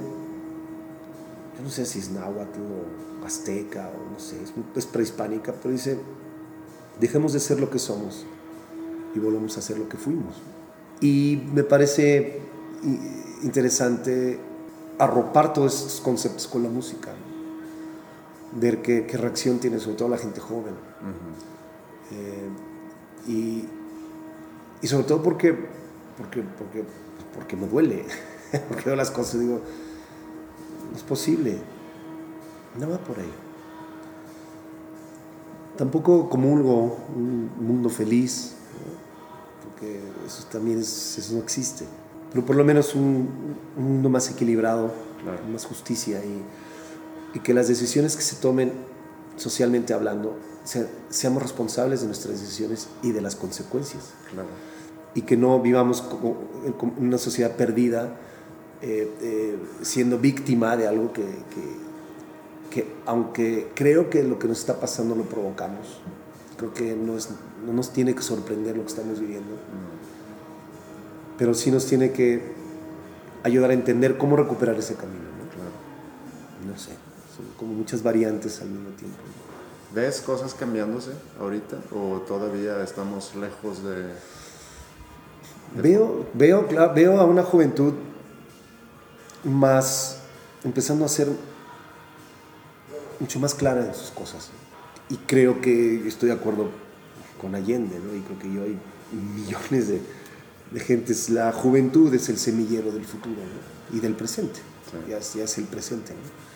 yo 1.59 1.62
no 1.62 1.68
sé 1.68 1.85
si 1.85 1.98
es 1.98 2.11
náhuatl 2.12 2.61
o 2.62 3.26
azteca 3.26 3.90
o 3.90 4.12
no 4.12 4.18
sé, 4.18 4.42
es, 4.42 4.55
es 4.74 4.87
prehispánica, 4.87 5.52
pero 5.52 5.70
dice, 5.70 5.98
dejemos 6.98 7.35
de 7.35 7.40
ser 7.40 7.61
lo 7.61 7.68
que 7.68 7.79
somos 7.79 8.24
y 9.14 9.18
volvemos 9.18 9.59
a 9.59 9.61
ser 9.61 9.76
lo 9.76 9.87
que 9.87 9.98
fuimos. 9.98 10.37
Y 11.00 11.42
me 11.52 11.62
parece 11.62 12.40
interesante 13.42 14.38
arropar 14.98 15.52
todos 15.52 15.74
estos 15.74 16.00
conceptos 16.00 16.46
con 16.46 16.62
la 16.62 16.68
música 16.68 17.12
ver 18.52 18.82
qué, 18.82 19.06
qué, 19.06 19.16
reacción 19.16 19.59
tiene 19.59 19.78
sobre 19.78 19.96
todo 19.96 20.09
la 20.09 20.18
gente 20.18 20.40
joven. 20.40 20.74
eh, 22.12 22.48
y, 23.28 23.64
y, 24.80 24.87
sobre 24.87 25.04
todo 25.04 25.22
porque, 25.22 25.52
porque, 26.16 26.42
porque, 26.42 26.85
porque 27.35 27.56
me 27.56 27.66
duele, 27.66 28.04
porque 28.68 28.85
veo 28.85 28.96
las 28.96 29.11
cosas 29.11 29.37
y 29.37 29.38
digo, 29.38 29.61
no 30.90 30.96
es 30.96 31.02
posible, 31.02 31.59
no 32.78 32.88
va 32.88 32.98
por 32.98 33.18
ahí. 33.18 33.32
Tampoco 35.76 36.30
comulgo 36.30 36.96
un 37.14 37.50
mundo 37.59 37.90
feliz, 37.90 38.54
¿no? 38.72 39.06
Porque 39.76 40.00
eso 40.26 40.44
también 40.50 40.78
es, 40.78 41.18
eso 41.18 41.34
no 41.34 41.40
existe, 41.40 41.84
pero 42.32 42.44
por 42.46 42.56
lo 42.56 42.64
menos 42.64 42.94
un, 42.94 43.56
un 43.76 43.84
mundo 43.84 44.08
más 44.08 44.30
equilibrado, 44.30 44.92
claro. 45.22 45.42
más 45.52 45.66
justicia 45.66 46.24
y 46.24 46.42
y 47.36 47.40
que 47.40 47.52
las 47.52 47.68
decisiones 47.68 48.16
que 48.16 48.22
se 48.22 48.36
tomen 48.36 48.72
socialmente 49.36 49.92
hablando 49.92 50.38
se, 50.64 50.88
seamos 51.10 51.42
responsables 51.42 52.00
de 52.00 52.06
nuestras 52.06 52.40
decisiones 52.40 52.88
y 53.02 53.12
de 53.12 53.20
las 53.20 53.36
consecuencias. 53.36 54.14
Claro. 54.32 54.48
Y 55.14 55.22
que 55.22 55.36
no 55.36 55.60
vivamos 55.60 56.00
como 56.00 56.38
en 56.64 57.06
una 57.06 57.18
sociedad 57.18 57.54
perdida, 57.54 58.16
eh, 58.80 59.12
eh, 59.20 59.58
siendo 59.82 60.18
víctima 60.18 60.78
de 60.78 60.88
algo 60.88 61.12
que, 61.12 61.24
que, 61.24 62.70
que, 62.70 62.94
aunque 63.04 63.70
creo 63.74 64.08
que 64.08 64.22
lo 64.22 64.38
que 64.38 64.48
nos 64.48 64.58
está 64.58 64.80
pasando 64.80 65.14
lo 65.14 65.24
provocamos, 65.24 66.00
creo 66.57 66.73
que 66.73 66.95
no, 66.95 67.16
es, 67.16 67.29
no 67.64 67.73
nos 67.73 67.92
tiene 67.92 68.14
que 68.14 68.23
sorprender 68.23 68.77
lo 68.77 68.83
que 68.83 68.88
estamos 68.88 69.21
viviendo, 69.21 69.57
pero 71.38 71.55
sí 71.55 71.71
nos 71.71 71.87
tiene 71.87 72.12
que 72.12 72.55
ayudar 73.42 73.71
a 73.71 73.75
entender 73.75 74.19
cómo 74.19 74.37
recuperar 74.37 74.77
ese 74.77 74.95
camino. 74.95 75.25
¿no? 75.25 75.51
Claro. 75.51 76.73
no 76.73 76.79
sé 76.79 77.07
como 77.59 77.75
muchas 77.75 78.03
variantes 78.03 78.61
al 78.61 78.69
mismo 78.69 78.90
tiempo. 78.90 79.19
¿Ves 79.95 80.21
cosas 80.21 80.55
cambiándose 80.55 81.12
ahorita 81.40 81.79
o 81.92 82.19
todavía 82.21 82.83
estamos 82.83 83.35
lejos 83.35 83.83
de... 83.83 84.03
de 84.03 85.83
veo, 85.83 86.27
veo, 86.35 86.66
veo 86.95 87.21
a 87.21 87.25
una 87.25 87.42
juventud 87.42 87.95
más, 89.45 90.19
empezando 90.64 91.05
a 91.05 91.09
ser 91.09 91.29
mucho 93.21 93.38
más 93.38 93.55
clara 93.55 93.87
en 93.87 93.95
sus 93.95 94.11
cosas. 94.11 94.51
Y 95.09 95.16
creo 95.19 95.61
que 95.61 96.07
estoy 96.07 96.29
de 96.29 96.35
acuerdo 96.35 96.71
con 97.40 97.55
Allende, 97.55 97.99
¿no? 97.99 98.16
y 98.16 98.21
creo 98.21 98.38
que 98.38 98.53
yo 98.53 98.62
hay 98.62 98.77
millones 99.35 99.88
de, 99.88 100.01
de 100.73 100.81
gentes. 100.81 101.31
La 101.31 101.53
juventud 101.53 102.12
es 102.12 102.29
el 102.29 102.38
semillero 102.38 102.90
del 102.90 103.05
futuro 103.05 103.37
¿no? 103.37 103.97
y 103.97 104.01
del 104.01 104.14
presente, 104.14 104.61
sí. 104.90 104.97
ya, 105.09 105.19
ya 105.21 105.45
es 105.45 105.59
el 105.59 105.64
presente. 105.64 106.12
¿no? 106.12 106.47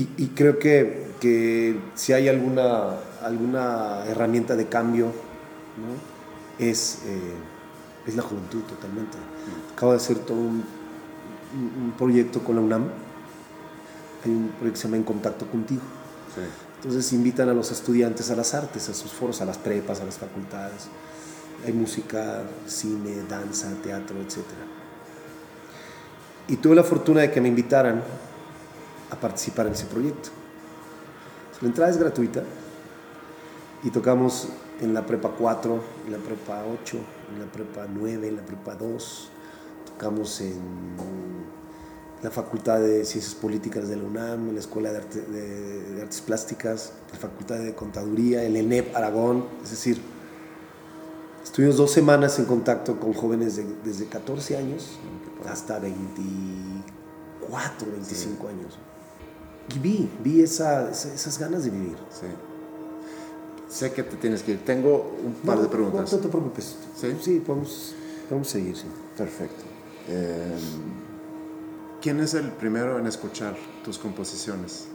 Y, 0.00 0.08
y, 0.16 0.26
creo 0.28 0.58
que, 0.58 1.08
que, 1.20 1.76
si 1.94 2.12
hay 2.12 2.28
alguna, 2.28 2.98
alguna 3.22 4.04
herramienta 4.06 4.54
de 4.54 4.68
cambio, 4.68 5.06
¿no? 5.06 6.64
es, 6.64 7.00
eh, 7.06 7.32
es 8.06 8.14
la 8.14 8.22
juventud 8.22 8.60
totalmente. 8.62 9.16
Acabo 9.72 9.92
de 9.92 9.96
hacer 9.96 10.18
todo 10.18 10.38
un, 10.38 10.62
un, 11.82 11.92
proyecto 11.96 12.44
con 12.44 12.56
la 12.56 12.62
UNAM. 12.62 12.88
Hay 14.24 14.30
un 14.30 14.48
proyecto 14.50 14.72
que 14.72 14.76
se 14.76 14.84
llama 14.84 14.96
En 14.98 15.04
Contacto 15.04 15.46
Contigo. 15.46 15.82
Sí. 16.34 16.42
Entonces 16.78 17.12
invitan 17.12 17.48
a 17.48 17.54
los 17.54 17.72
estudiantes 17.72 18.30
a 18.30 18.36
las 18.36 18.54
artes, 18.54 18.88
a 18.88 18.94
sus 18.94 19.10
foros, 19.10 19.40
a 19.40 19.44
las 19.44 19.58
prepas, 19.58 20.00
a 20.00 20.04
las 20.04 20.16
facultades. 20.16 20.86
Hay 21.66 21.72
música, 21.72 22.44
cine, 22.66 23.24
danza, 23.28 23.68
teatro, 23.82 24.16
etc. 24.20 24.38
Y 26.46 26.56
tuve 26.56 26.76
la 26.76 26.84
fortuna 26.84 27.22
de 27.22 27.32
que 27.32 27.40
me 27.40 27.48
invitaran 27.48 28.00
a 29.10 29.16
participar 29.16 29.66
en 29.66 29.72
ese 29.72 29.86
proyecto. 29.86 30.30
La 31.60 31.68
entrada 31.68 31.90
es 31.90 31.96
gratuita 31.96 32.44
y 33.82 33.90
tocamos 33.90 34.48
en 34.80 34.94
la 34.94 35.04
prepa 35.04 35.30
4, 35.30 35.82
en 36.06 36.12
la 36.12 36.18
prepa 36.18 36.62
8, 36.82 36.96
en 37.32 37.40
la 37.40 37.46
prepa 37.46 37.86
9, 37.92 38.28
en 38.28 38.36
la 38.36 38.42
prepa 38.42 38.76
2, 38.76 39.30
tocamos 39.86 40.40
en 40.40 40.60
la 42.22 42.30
Facultad 42.30 42.80
de 42.80 43.04
Ciencias 43.04 43.34
Políticas 43.34 43.88
de 43.88 43.96
la 43.96 44.04
UNAM, 44.04 44.52
la 44.52 44.60
Escuela 44.60 44.90
de, 44.90 44.98
Arte, 44.98 45.20
de, 45.20 45.94
de 45.94 46.02
Artes 46.02 46.20
Plásticas, 46.20 46.92
la 47.12 47.18
Facultad 47.18 47.58
de 47.58 47.74
Contaduría, 47.74 48.42
el 48.42 48.56
ENEP 48.56 48.96
Aragón, 48.96 49.46
es 49.62 49.70
decir, 49.70 50.00
estuvimos 51.42 51.76
dos 51.76 51.92
semanas 51.92 52.38
en 52.38 52.46
contacto 52.46 52.98
con 52.98 53.12
jóvenes 53.12 53.56
de, 53.56 53.66
desde 53.84 54.06
14 54.06 54.56
años 54.56 54.98
hasta 55.48 55.78
24, 55.78 57.92
25 57.92 58.36
sí. 58.40 58.48
años 58.48 58.78
y 59.74 59.78
vi, 59.78 60.10
vi 60.22 60.42
esa, 60.42 60.90
esas 60.90 61.38
ganas 61.38 61.64
de 61.64 61.70
vivir. 61.70 61.96
Sí. 62.10 62.26
Sé 63.68 63.92
que 63.92 64.02
te 64.02 64.16
tienes 64.16 64.42
que 64.42 64.52
ir. 64.52 64.64
Tengo 64.64 65.14
un 65.24 65.34
par 65.34 65.56
no, 65.56 65.62
de 65.62 65.68
preguntas. 65.68 66.10
No, 66.10 66.16
no 66.16 66.22
te 66.22 66.28
preocupes. 66.28 66.76
Sí, 66.96 67.16
sí 67.20 67.42
podemos, 67.44 67.94
podemos 68.28 68.48
seguir. 68.48 68.76
Sí. 68.76 68.86
Perfecto. 69.16 69.64
Eh, 70.08 70.56
¿Quién 72.00 72.20
es 72.20 72.34
el 72.34 72.50
primero 72.52 72.98
en 72.98 73.06
escuchar 73.06 73.56
tus 73.84 73.98
composiciones? 73.98 74.86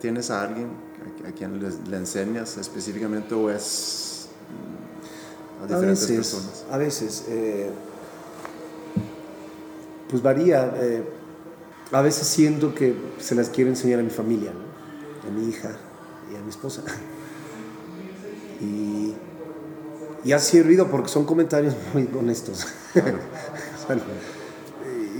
¿Tienes 0.00 0.30
a 0.30 0.42
alguien 0.42 0.68
a, 1.24 1.28
a 1.28 1.32
quien 1.32 1.62
le, 1.62 1.70
le, 1.90 1.96
enseñas 1.96 2.56
específicamente 2.56 3.34
o 3.34 3.50
es 3.50 4.28
a 5.62 5.66
diferentes 5.66 6.04
a 6.04 6.08
veces, 6.08 6.16
personas? 6.16 6.64
A 6.70 6.78
veces. 6.78 7.24
Eh, 7.28 7.70
pues 10.08 10.22
varía. 10.22 10.72
Eh, 10.76 11.02
a 11.92 12.00
veces 12.00 12.26
siento 12.26 12.74
que 12.74 12.96
se 13.18 13.34
las 13.34 13.50
quiero 13.50 13.68
enseñar 13.68 14.00
a 14.00 14.02
mi 14.02 14.10
familia, 14.10 14.52
¿no? 14.52 15.28
a 15.28 15.30
mi 15.30 15.50
hija 15.50 15.76
y 16.32 16.36
a 16.36 16.40
mi 16.40 16.50
esposa. 16.50 16.82
Y, 18.60 19.12
y 20.22 20.30
ha 20.30 20.38
servido 20.38 20.88
porque 20.88 21.08
son 21.08 21.24
comentarios 21.24 21.74
muy 21.92 22.08
honestos. 22.16 22.64
bueno, 22.94 24.02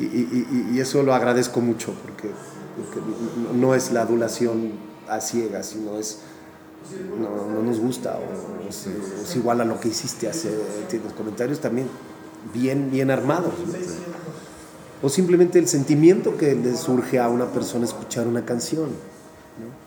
y, 0.05 0.69
y, 0.73 0.77
y, 0.77 0.81
eso 0.81 1.03
lo 1.03 1.15
agradezco 1.15 1.61
mucho 1.61 1.95
porque, 2.03 2.31
porque, 2.77 3.01
no 3.55 3.75
es 3.75 3.93
la 3.93 4.03
adulación 4.03 4.73
a 5.09 5.21
ciegas, 5.21 5.67
sino 5.67 5.99
es 5.99 6.21
no, 7.19 7.47
no 7.47 7.63
nos 7.63 7.79
gusta 7.79 8.19
o, 8.19 8.65
o, 8.65 8.69
es, 8.69 9.37
igual 9.37 9.61
a 9.61 9.65
lo 9.65 9.79
que 9.79 9.89
hiciste 9.89 10.29
hace 10.29 10.51
los 11.03 11.13
comentarios 11.13 11.61
también 11.61 11.87
bien 12.53 12.91
bien 12.91 13.11
armados 13.11 13.55
¿no? 13.67 13.73
o 15.03 15.09
simplemente 15.09 15.59
el 15.59 15.67
sentimiento 15.67 16.37
que 16.37 16.55
le 16.55 16.77
surge 16.77 17.19
a 17.19 17.29
una 17.29 17.47
persona 17.47 17.85
escuchar 17.85 18.29
una 18.29 18.45
canción. 18.45 18.91
¿no? 19.59 19.83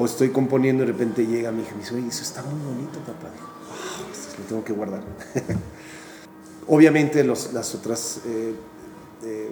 O 0.00 0.04
estoy 0.04 0.30
componiendo 0.30 0.82
y 0.82 0.86
de 0.86 0.92
repente 0.92 1.24
llega 1.26 1.52
mi 1.52 1.62
hija 1.62 1.70
y 1.70 1.74
me 1.74 1.80
dice, 1.80 1.94
oye, 1.94 2.08
eso 2.08 2.22
está 2.22 2.42
muy 2.42 2.60
bonito, 2.60 2.98
papá. 3.00 3.28
Oh, 3.28 4.12
esto 4.12 4.34
lo 4.38 4.44
tengo 4.46 4.64
que 4.64 4.72
guardar. 4.72 5.02
Obviamente 6.68 7.24
los, 7.24 7.52
las 7.52 7.74
otras, 7.74 8.20
eh, 8.26 8.54
eh, 9.24 9.50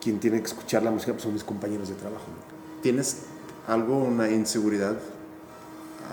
quien 0.00 0.20
tiene 0.20 0.40
que 0.40 0.46
escuchar 0.46 0.82
la 0.82 0.90
música 0.90 1.12
pues 1.12 1.22
son 1.22 1.32
mis 1.32 1.44
compañeros 1.44 1.88
de 1.88 1.94
trabajo. 1.94 2.24
¿no? 2.28 2.82
¿Tienes 2.82 3.22
algo, 3.66 3.98
una 3.98 4.30
inseguridad 4.30 4.96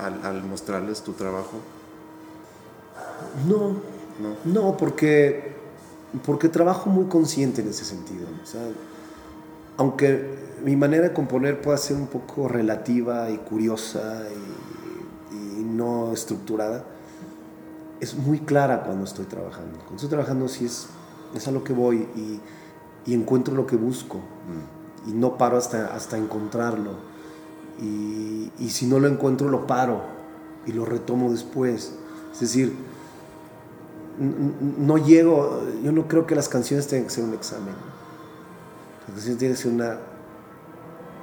al, 0.02 0.26
al 0.26 0.44
mostrarles 0.44 1.02
tu 1.02 1.14
trabajo? 1.14 1.58
No, 3.48 3.76
no, 4.20 4.36
no 4.46 4.78
porque 4.78 5.60
porque 6.26 6.50
trabajo 6.50 6.90
muy 6.90 7.06
consciente 7.06 7.62
en 7.62 7.70
ese 7.70 7.86
sentido. 7.86 8.28
O 8.42 8.46
sea, 8.46 8.62
aunque 9.78 10.38
mi 10.64 10.76
manera 10.76 11.10
de 11.10 11.14
componer 11.14 11.62
pueda 11.62 11.78
ser 11.78 11.98
un 11.98 12.08
poco 12.08 12.48
relativa 12.48 13.30
y 13.30 13.38
curiosa 13.38 14.24
y, 15.32 15.62
y, 15.62 15.64
no 15.64 16.12
estructurada, 16.12 16.84
es 18.00 18.16
muy 18.16 18.40
clara 18.40 18.84
cuando 18.84 19.04
estoy 19.06 19.26
trabajando. 19.26 19.78
Cuando 19.80 19.96
estoy 19.96 20.10
trabajando 20.10 20.48
sí 20.48 20.66
es 20.66 20.88
es 21.36 21.48
a 21.48 21.52
lo 21.52 21.64
que 21.64 21.74
voy 21.74 22.08
y, 22.16 22.40
y 23.06 23.14
encuentro 23.14 23.54
lo 23.54 23.68
que 23.68 23.76
busco 23.76 24.18
Mm. 24.18 25.10
y 25.12 25.14
no 25.14 25.38
paro 25.38 25.58
hasta, 25.58 25.94
hasta 25.94 26.18
encontrarlo. 26.18 26.94
Y, 27.80 28.52
y 28.58 28.70
si 28.72 28.88
no 28.88 29.00
lo 29.00 29.08
encuentro, 29.08 29.48
lo 29.48 29.68
paro 29.68 30.02
y 30.66 30.72
lo 30.72 30.86
retomo 30.86 31.32
después. 31.32 31.94
Es 32.34 32.40
decir, 32.40 32.76
no 34.78 34.98
llego, 34.98 35.62
yo 35.84 35.92
no 35.92 36.08
creo 36.08 36.26
que 36.26 36.36
las 36.36 36.50
canciones 36.50 36.88
tengan 36.88 37.06
que 37.06 37.12
ser 37.12 37.24
un 37.24 37.34
examen. 37.34 37.74
Las 39.08 39.16
canciones 39.16 39.38
tienen 39.38 39.56
que 39.56 39.62
ser 39.62 39.72
una, 39.72 39.98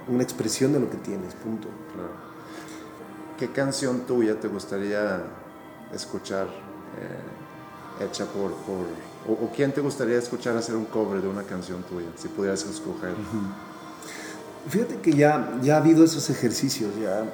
una 0.09 0.23
expresión 0.23 0.73
de 0.73 0.81
lo 0.81 0.89
que 0.89 0.97
tienes, 0.99 1.35
punto. 1.35 1.69
Claro. 1.93 2.11
¿Qué 3.39 3.51
canción 3.51 4.01
tuya 4.07 4.41
te 4.41 4.49
gustaría 4.49 5.23
escuchar 5.93 6.47
eh, 7.01 8.05
hecha 8.05 8.27
por... 8.27 8.53
por 8.53 8.87
o, 9.29 9.33
o 9.33 9.51
quién 9.55 9.73
te 9.73 9.81
gustaría 9.81 10.19
escuchar 10.19 10.57
hacer 10.57 10.77
un 10.77 10.85
cover 10.85 11.21
de 11.21 11.29
una 11.29 11.43
canción 11.43 11.83
tuya, 11.83 12.07
si 12.17 12.29
pudieras 12.29 12.65
escoger? 12.65 13.15
Fíjate 14.69 15.01
que 15.01 15.13
ya, 15.13 15.59
ya 15.63 15.75
ha 15.75 15.79
habido 15.79 16.05
esos 16.05 16.31
ejercicios, 16.31 16.93
ya, 17.01 17.25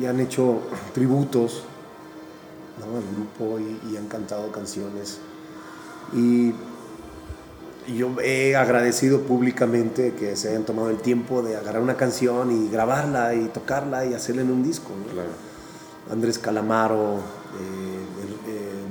ya 0.00 0.10
han 0.10 0.20
hecho 0.20 0.60
tributos 0.94 1.64
¿no? 2.78 2.96
al 2.96 3.02
grupo 3.14 3.58
y, 3.58 3.92
y 3.92 3.96
han 3.96 4.06
cantado 4.06 4.52
canciones. 4.52 5.18
Y, 6.14 6.54
yo 7.94 8.10
he 8.20 8.56
agradecido 8.56 9.22
públicamente 9.22 10.14
que 10.14 10.36
se 10.36 10.48
hayan 10.48 10.64
tomado 10.64 10.90
el 10.90 10.98
tiempo 10.98 11.42
de 11.42 11.56
agarrar 11.56 11.82
una 11.82 11.96
canción 11.96 12.50
y 12.50 12.68
grabarla 12.68 13.34
y 13.34 13.46
tocarla 13.46 14.04
y 14.06 14.14
hacerla 14.14 14.42
en 14.42 14.50
un 14.50 14.62
disco. 14.62 14.90
¿no? 14.90 15.12
Claro. 15.12 15.28
Andrés 16.10 16.38
Calamaro, 16.38 17.20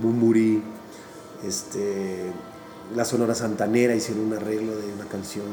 Bumburi, 0.02 0.62
este, 1.44 2.32
la 2.94 3.06
Sonora 3.06 3.34
Santanera 3.34 3.96
hicieron 3.96 4.26
un 4.26 4.34
arreglo 4.34 4.76
de 4.76 4.94
una 4.94 5.06
canción 5.06 5.46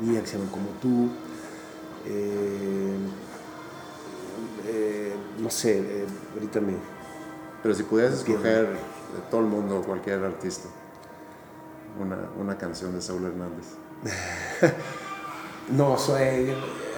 mía 0.00 0.20
que 0.20 0.26
se 0.26 0.38
llama 0.38 0.50
Como 0.50 0.68
tú. 0.80 1.10
Eh, 2.06 2.96
eh, 4.68 5.14
no 5.38 5.50
sé, 5.50 5.78
eh, 5.78 6.06
ahorita 6.34 6.60
me... 6.60 6.74
Pero 7.62 7.74
si 7.74 7.82
pudieras 7.82 8.14
escoger 8.14 8.66
de 8.66 9.30
todo 9.30 9.40
el 9.40 9.46
mundo, 9.46 9.82
cualquier 9.84 10.22
artista, 10.22 10.68
una, 12.00 12.18
una 12.38 12.56
canción 12.58 12.94
de 12.94 13.00
Saúl 13.00 13.24
Hernández. 13.24 13.66
No, 15.68 15.98
soy, 15.98 16.52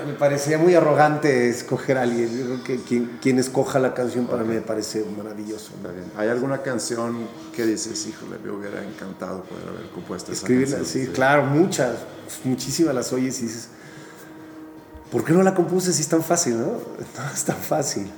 me 0.07 0.13
parecía 0.19 0.59
muy 0.59 0.75
arrogante 0.75 1.49
escoger 1.49 1.97
a 1.99 2.03
alguien. 2.03 2.29
Yo 2.39 2.45
creo 2.45 2.65
que 2.65 2.77
quien, 2.83 3.19
quien 3.23 3.39
escoja 3.39 3.79
la 3.79 3.95
canción 3.95 4.27
para 4.27 4.43
mí 4.45 4.55
me 4.55 4.61
parece 4.61 5.05
maravilloso. 5.17 5.71
¿no? 5.83 5.89
Está 5.89 5.93
bien. 6.01 6.13
¿Hay 6.19 6.29
alguna 6.29 6.63
canción 6.63 7.17
que 7.55 7.65
dices, 7.65 8.07
híjole, 8.07 8.39
me 8.45 8.51
hubiera 8.51 8.85
encantado 8.85 9.43
poder 9.45 9.69
haber 9.69 9.89
compuesto 9.91 10.33
esa 10.33 10.41
Escribirla, 10.43 10.77
canción? 10.79 11.07
sí, 11.07 11.11
claro, 11.13 11.45
muchas, 11.45 11.97
muchísimas 12.45 12.95
las 12.95 13.13
oyes 13.13 13.39
y 13.41 13.47
dices, 13.47 13.69
¿por 15.11 15.25
qué 15.25 15.33
no 15.33 15.43
la 15.43 15.55
compuse 15.55 15.93
si 15.93 16.03
es 16.03 16.09
tan 16.09 16.23
fácil, 16.23 16.59
no? 16.59 16.67
No 17.17 17.33
es 17.35 17.45
tan 17.45 17.57
fácil. 17.57 18.11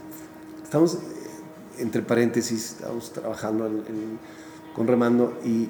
Estamos, 0.65 0.95
eh, 0.95 0.99
entre 1.79 2.03
paréntesis, 2.03 2.73
estamos 2.73 3.13
trabajando 3.13 3.67
en- 3.67 3.85
en- 3.89 4.19
con 4.75 4.87
Remando 4.87 5.39
y, 5.45 5.69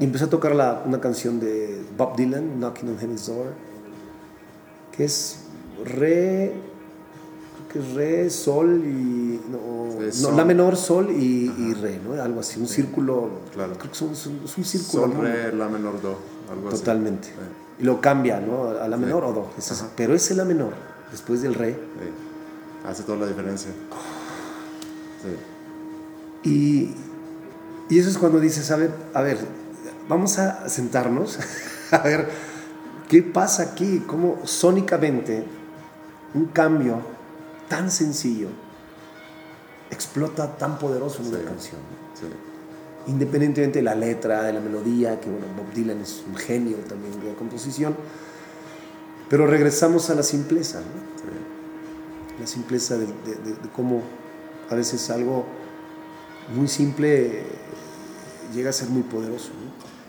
y 0.00 0.04
empecé 0.04 0.24
a 0.24 0.30
tocar 0.30 0.54
la- 0.56 0.82
una 0.86 1.00
canción 1.00 1.38
de 1.40 1.82
Bob 1.96 2.16
Dylan, 2.16 2.58
Knocking 2.58 2.88
on 2.88 2.98
Heaven's 2.98 3.26
Door, 3.26 3.46
que 4.96 5.04
es 5.04 5.40
re, 5.84 6.52
creo 7.68 7.68
que 7.72 7.78
es 7.78 7.94
re, 7.94 8.30
sol 8.30 8.82
y, 8.84 9.40
no, 9.50 9.90
Sí, 10.10 10.22
no, 10.22 10.28
sol. 10.28 10.36
la 10.36 10.44
menor, 10.44 10.76
sol 10.76 11.10
y, 11.10 11.52
y 11.56 11.74
re, 11.74 12.00
¿no? 12.04 12.20
Algo 12.20 12.40
así, 12.40 12.58
un 12.58 12.66
círculo, 12.66 13.28
Claro. 13.54 13.74
creo 13.78 13.90
que 13.90 13.96
es 13.96 14.02
un 14.02 14.64
círculo. 14.64 15.02
Sol, 15.04 15.14
¿no? 15.14 15.22
re, 15.22 15.52
la 15.52 15.68
menor, 15.68 16.00
do, 16.02 16.16
algo 16.50 16.68
así. 16.68 16.78
Totalmente. 16.78 17.28
Sí, 17.28 17.34
Y 17.80 17.84
lo 17.84 18.00
cambia, 18.00 18.40
¿no? 18.40 18.70
A 18.70 18.88
la 18.88 18.96
menor 18.96 19.24
o 19.24 19.32
do. 19.32 19.46
Es- 19.56 19.84
pero 19.96 20.14
ese 20.14 20.32
es 20.32 20.36
la 20.36 20.44
menor, 20.44 20.72
después 21.12 21.42
del 21.42 21.54
re. 21.54 21.72
sí. 21.74 22.88
Hace 22.88 23.02
toda 23.02 23.18
la 23.18 23.26
diferencia. 23.26 23.70
Sí. 26.42 26.48
Y, 26.50 26.94
y 27.94 27.98
eso 27.98 28.08
es 28.08 28.16
cuando 28.16 28.40
dices, 28.40 28.70
a 28.70 28.76
ver, 28.76 28.90
a 29.12 29.20
ver, 29.20 29.36
vamos 30.10 30.38
a 30.38 30.68
sentarnos, 30.68 31.38
a 31.92 31.98
ver, 31.98 32.28
¿qué 33.08 33.22
pasa 33.22 33.62
aquí? 33.62 34.02
¿Cómo 34.06 34.38
sónicamente 34.44 35.44
un 36.34 36.46
cambio 36.46 37.00
tan 37.68 37.90
sencillo 37.90 38.48
explota 39.90 40.56
tan 40.56 40.78
poderoso 40.78 41.22
en 41.22 41.28
una 41.28 41.38
canción? 41.44 41.80
sí. 42.14 42.26
Independientemente 43.06 43.78
de 43.78 43.82
la 43.82 43.94
letra, 43.94 44.42
de 44.42 44.52
la 44.52 44.60
melodía, 44.60 45.18
que 45.20 45.30
bueno, 45.30 45.46
Bob 45.56 45.72
Dylan 45.72 46.02
es 46.02 46.22
un 46.28 46.36
genio 46.36 46.76
también 46.86 47.18
de 47.20 47.30
la 47.32 47.34
composición, 47.34 47.96
pero 49.30 49.46
regresamos 49.46 50.10
a 50.10 50.14
la 50.14 50.22
simpleza, 50.22 50.80
¿no? 50.80 50.84
sí. 51.22 52.40
la 52.40 52.46
simpleza 52.46 52.98
de, 52.98 53.06
de- 53.06 53.36
de- 53.42 53.54
de 53.54 53.68
cómo 53.74 54.02
a 54.68 54.74
veces 54.74 55.08
algo 55.08 55.46
muy 56.54 56.68
simple 56.68 57.42
llega 58.54 58.68
a 58.68 58.72
ser 58.74 58.90
muy 58.90 59.02
poderoso. 59.02 59.48
¿no? 59.48 59.99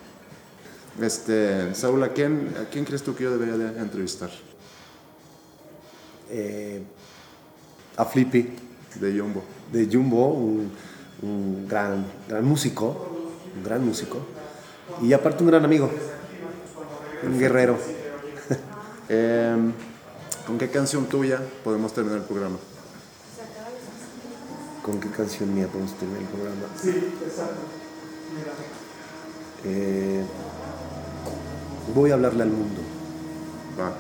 Este, 1.02 1.74
Saúl, 1.74 2.04
¿a 2.04 2.10
quién, 2.10 2.54
¿a 2.62 2.70
quién 2.70 2.86
crees 2.86 3.02
tú 3.02 3.16
que 3.16 3.24
yo 3.24 3.32
debería 3.32 3.58
de 3.58 3.80
entrevistar? 3.80 4.30
Eh, 6.30 6.82
a 7.98 8.06
Flippy 8.06 8.54
De 8.96 9.20
Jumbo. 9.20 9.44
de 9.72 9.90
Jumbo, 9.92 10.28
un, 10.28 10.72
un 11.24 11.68
gran, 11.68 12.06
gran 12.30 12.46
músico, 12.46 13.08
un 13.58 13.64
gran 13.64 13.86
músico, 13.86 14.20
y 15.02 15.14
aparte 15.14 15.44
un 15.44 15.50
gran 15.50 15.66
amigo, 15.66 15.90
un 17.24 17.40
guerrero. 17.40 17.78
Em, 19.10 19.74
¿Con 20.48 20.58
qué 20.58 20.70
canción 20.70 21.06
tuya 21.08 21.42
podemos 21.66 21.94
terminar 21.94 22.20
el 22.20 22.24
programa? 22.24 22.58
¿Con 24.84 25.02
qué 25.02 25.10
canción 25.10 25.54
mía 25.54 25.68
podemos 25.68 25.94
terminar 25.98 26.22
el 26.22 26.28
programa? 26.30 26.62
Sí, 26.82 26.90
exacto. 26.90 27.62
Eh, 29.66 30.24
voy 31.96 32.12
a 32.12 32.14
hablarle 32.16 32.44
al 32.44 32.50
mundo. 32.50 32.82
Va, 33.80 33.94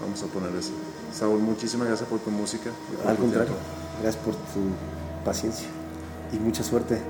vamos 0.00 0.22
a 0.22 0.26
poner 0.26 0.54
eso. 0.56 0.72
Saúl, 1.12 1.40
muchísimas 1.40 1.88
gracias 1.88 2.08
por 2.08 2.20
tu 2.20 2.30
música. 2.30 2.70
por 2.98 3.10
Al 3.10 3.16
tu 3.16 3.22
contrario, 3.22 3.52
tiempo. 3.52 3.64
gracias 4.02 4.24
por 4.24 4.34
tu 4.34 5.24
paciencia 5.24 5.68
y 6.32 6.36
mucha 6.36 6.62
suerte. 6.62 7.00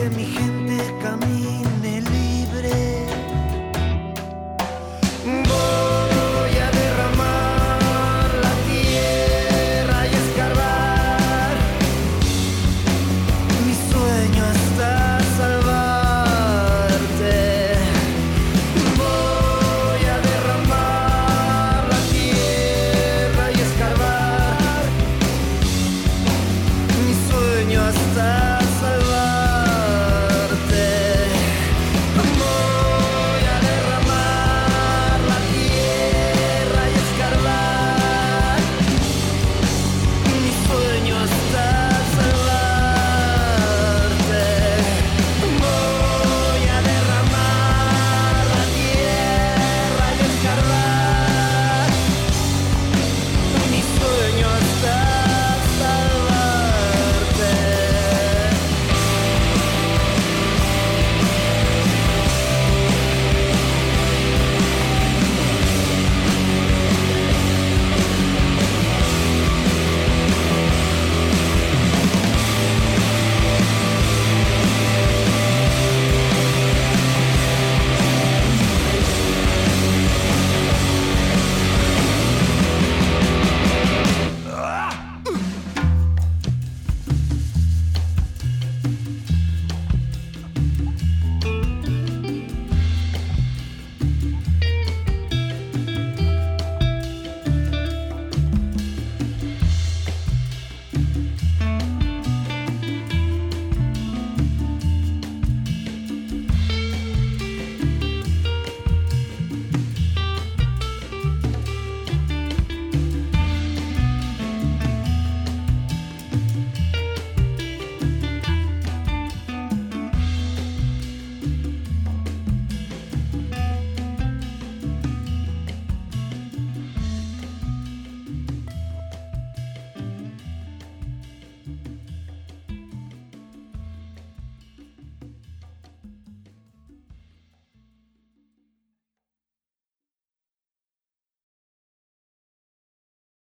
que 0.00 0.08
mi 0.16 0.24
gente 0.24 0.94
camina. 1.02 1.39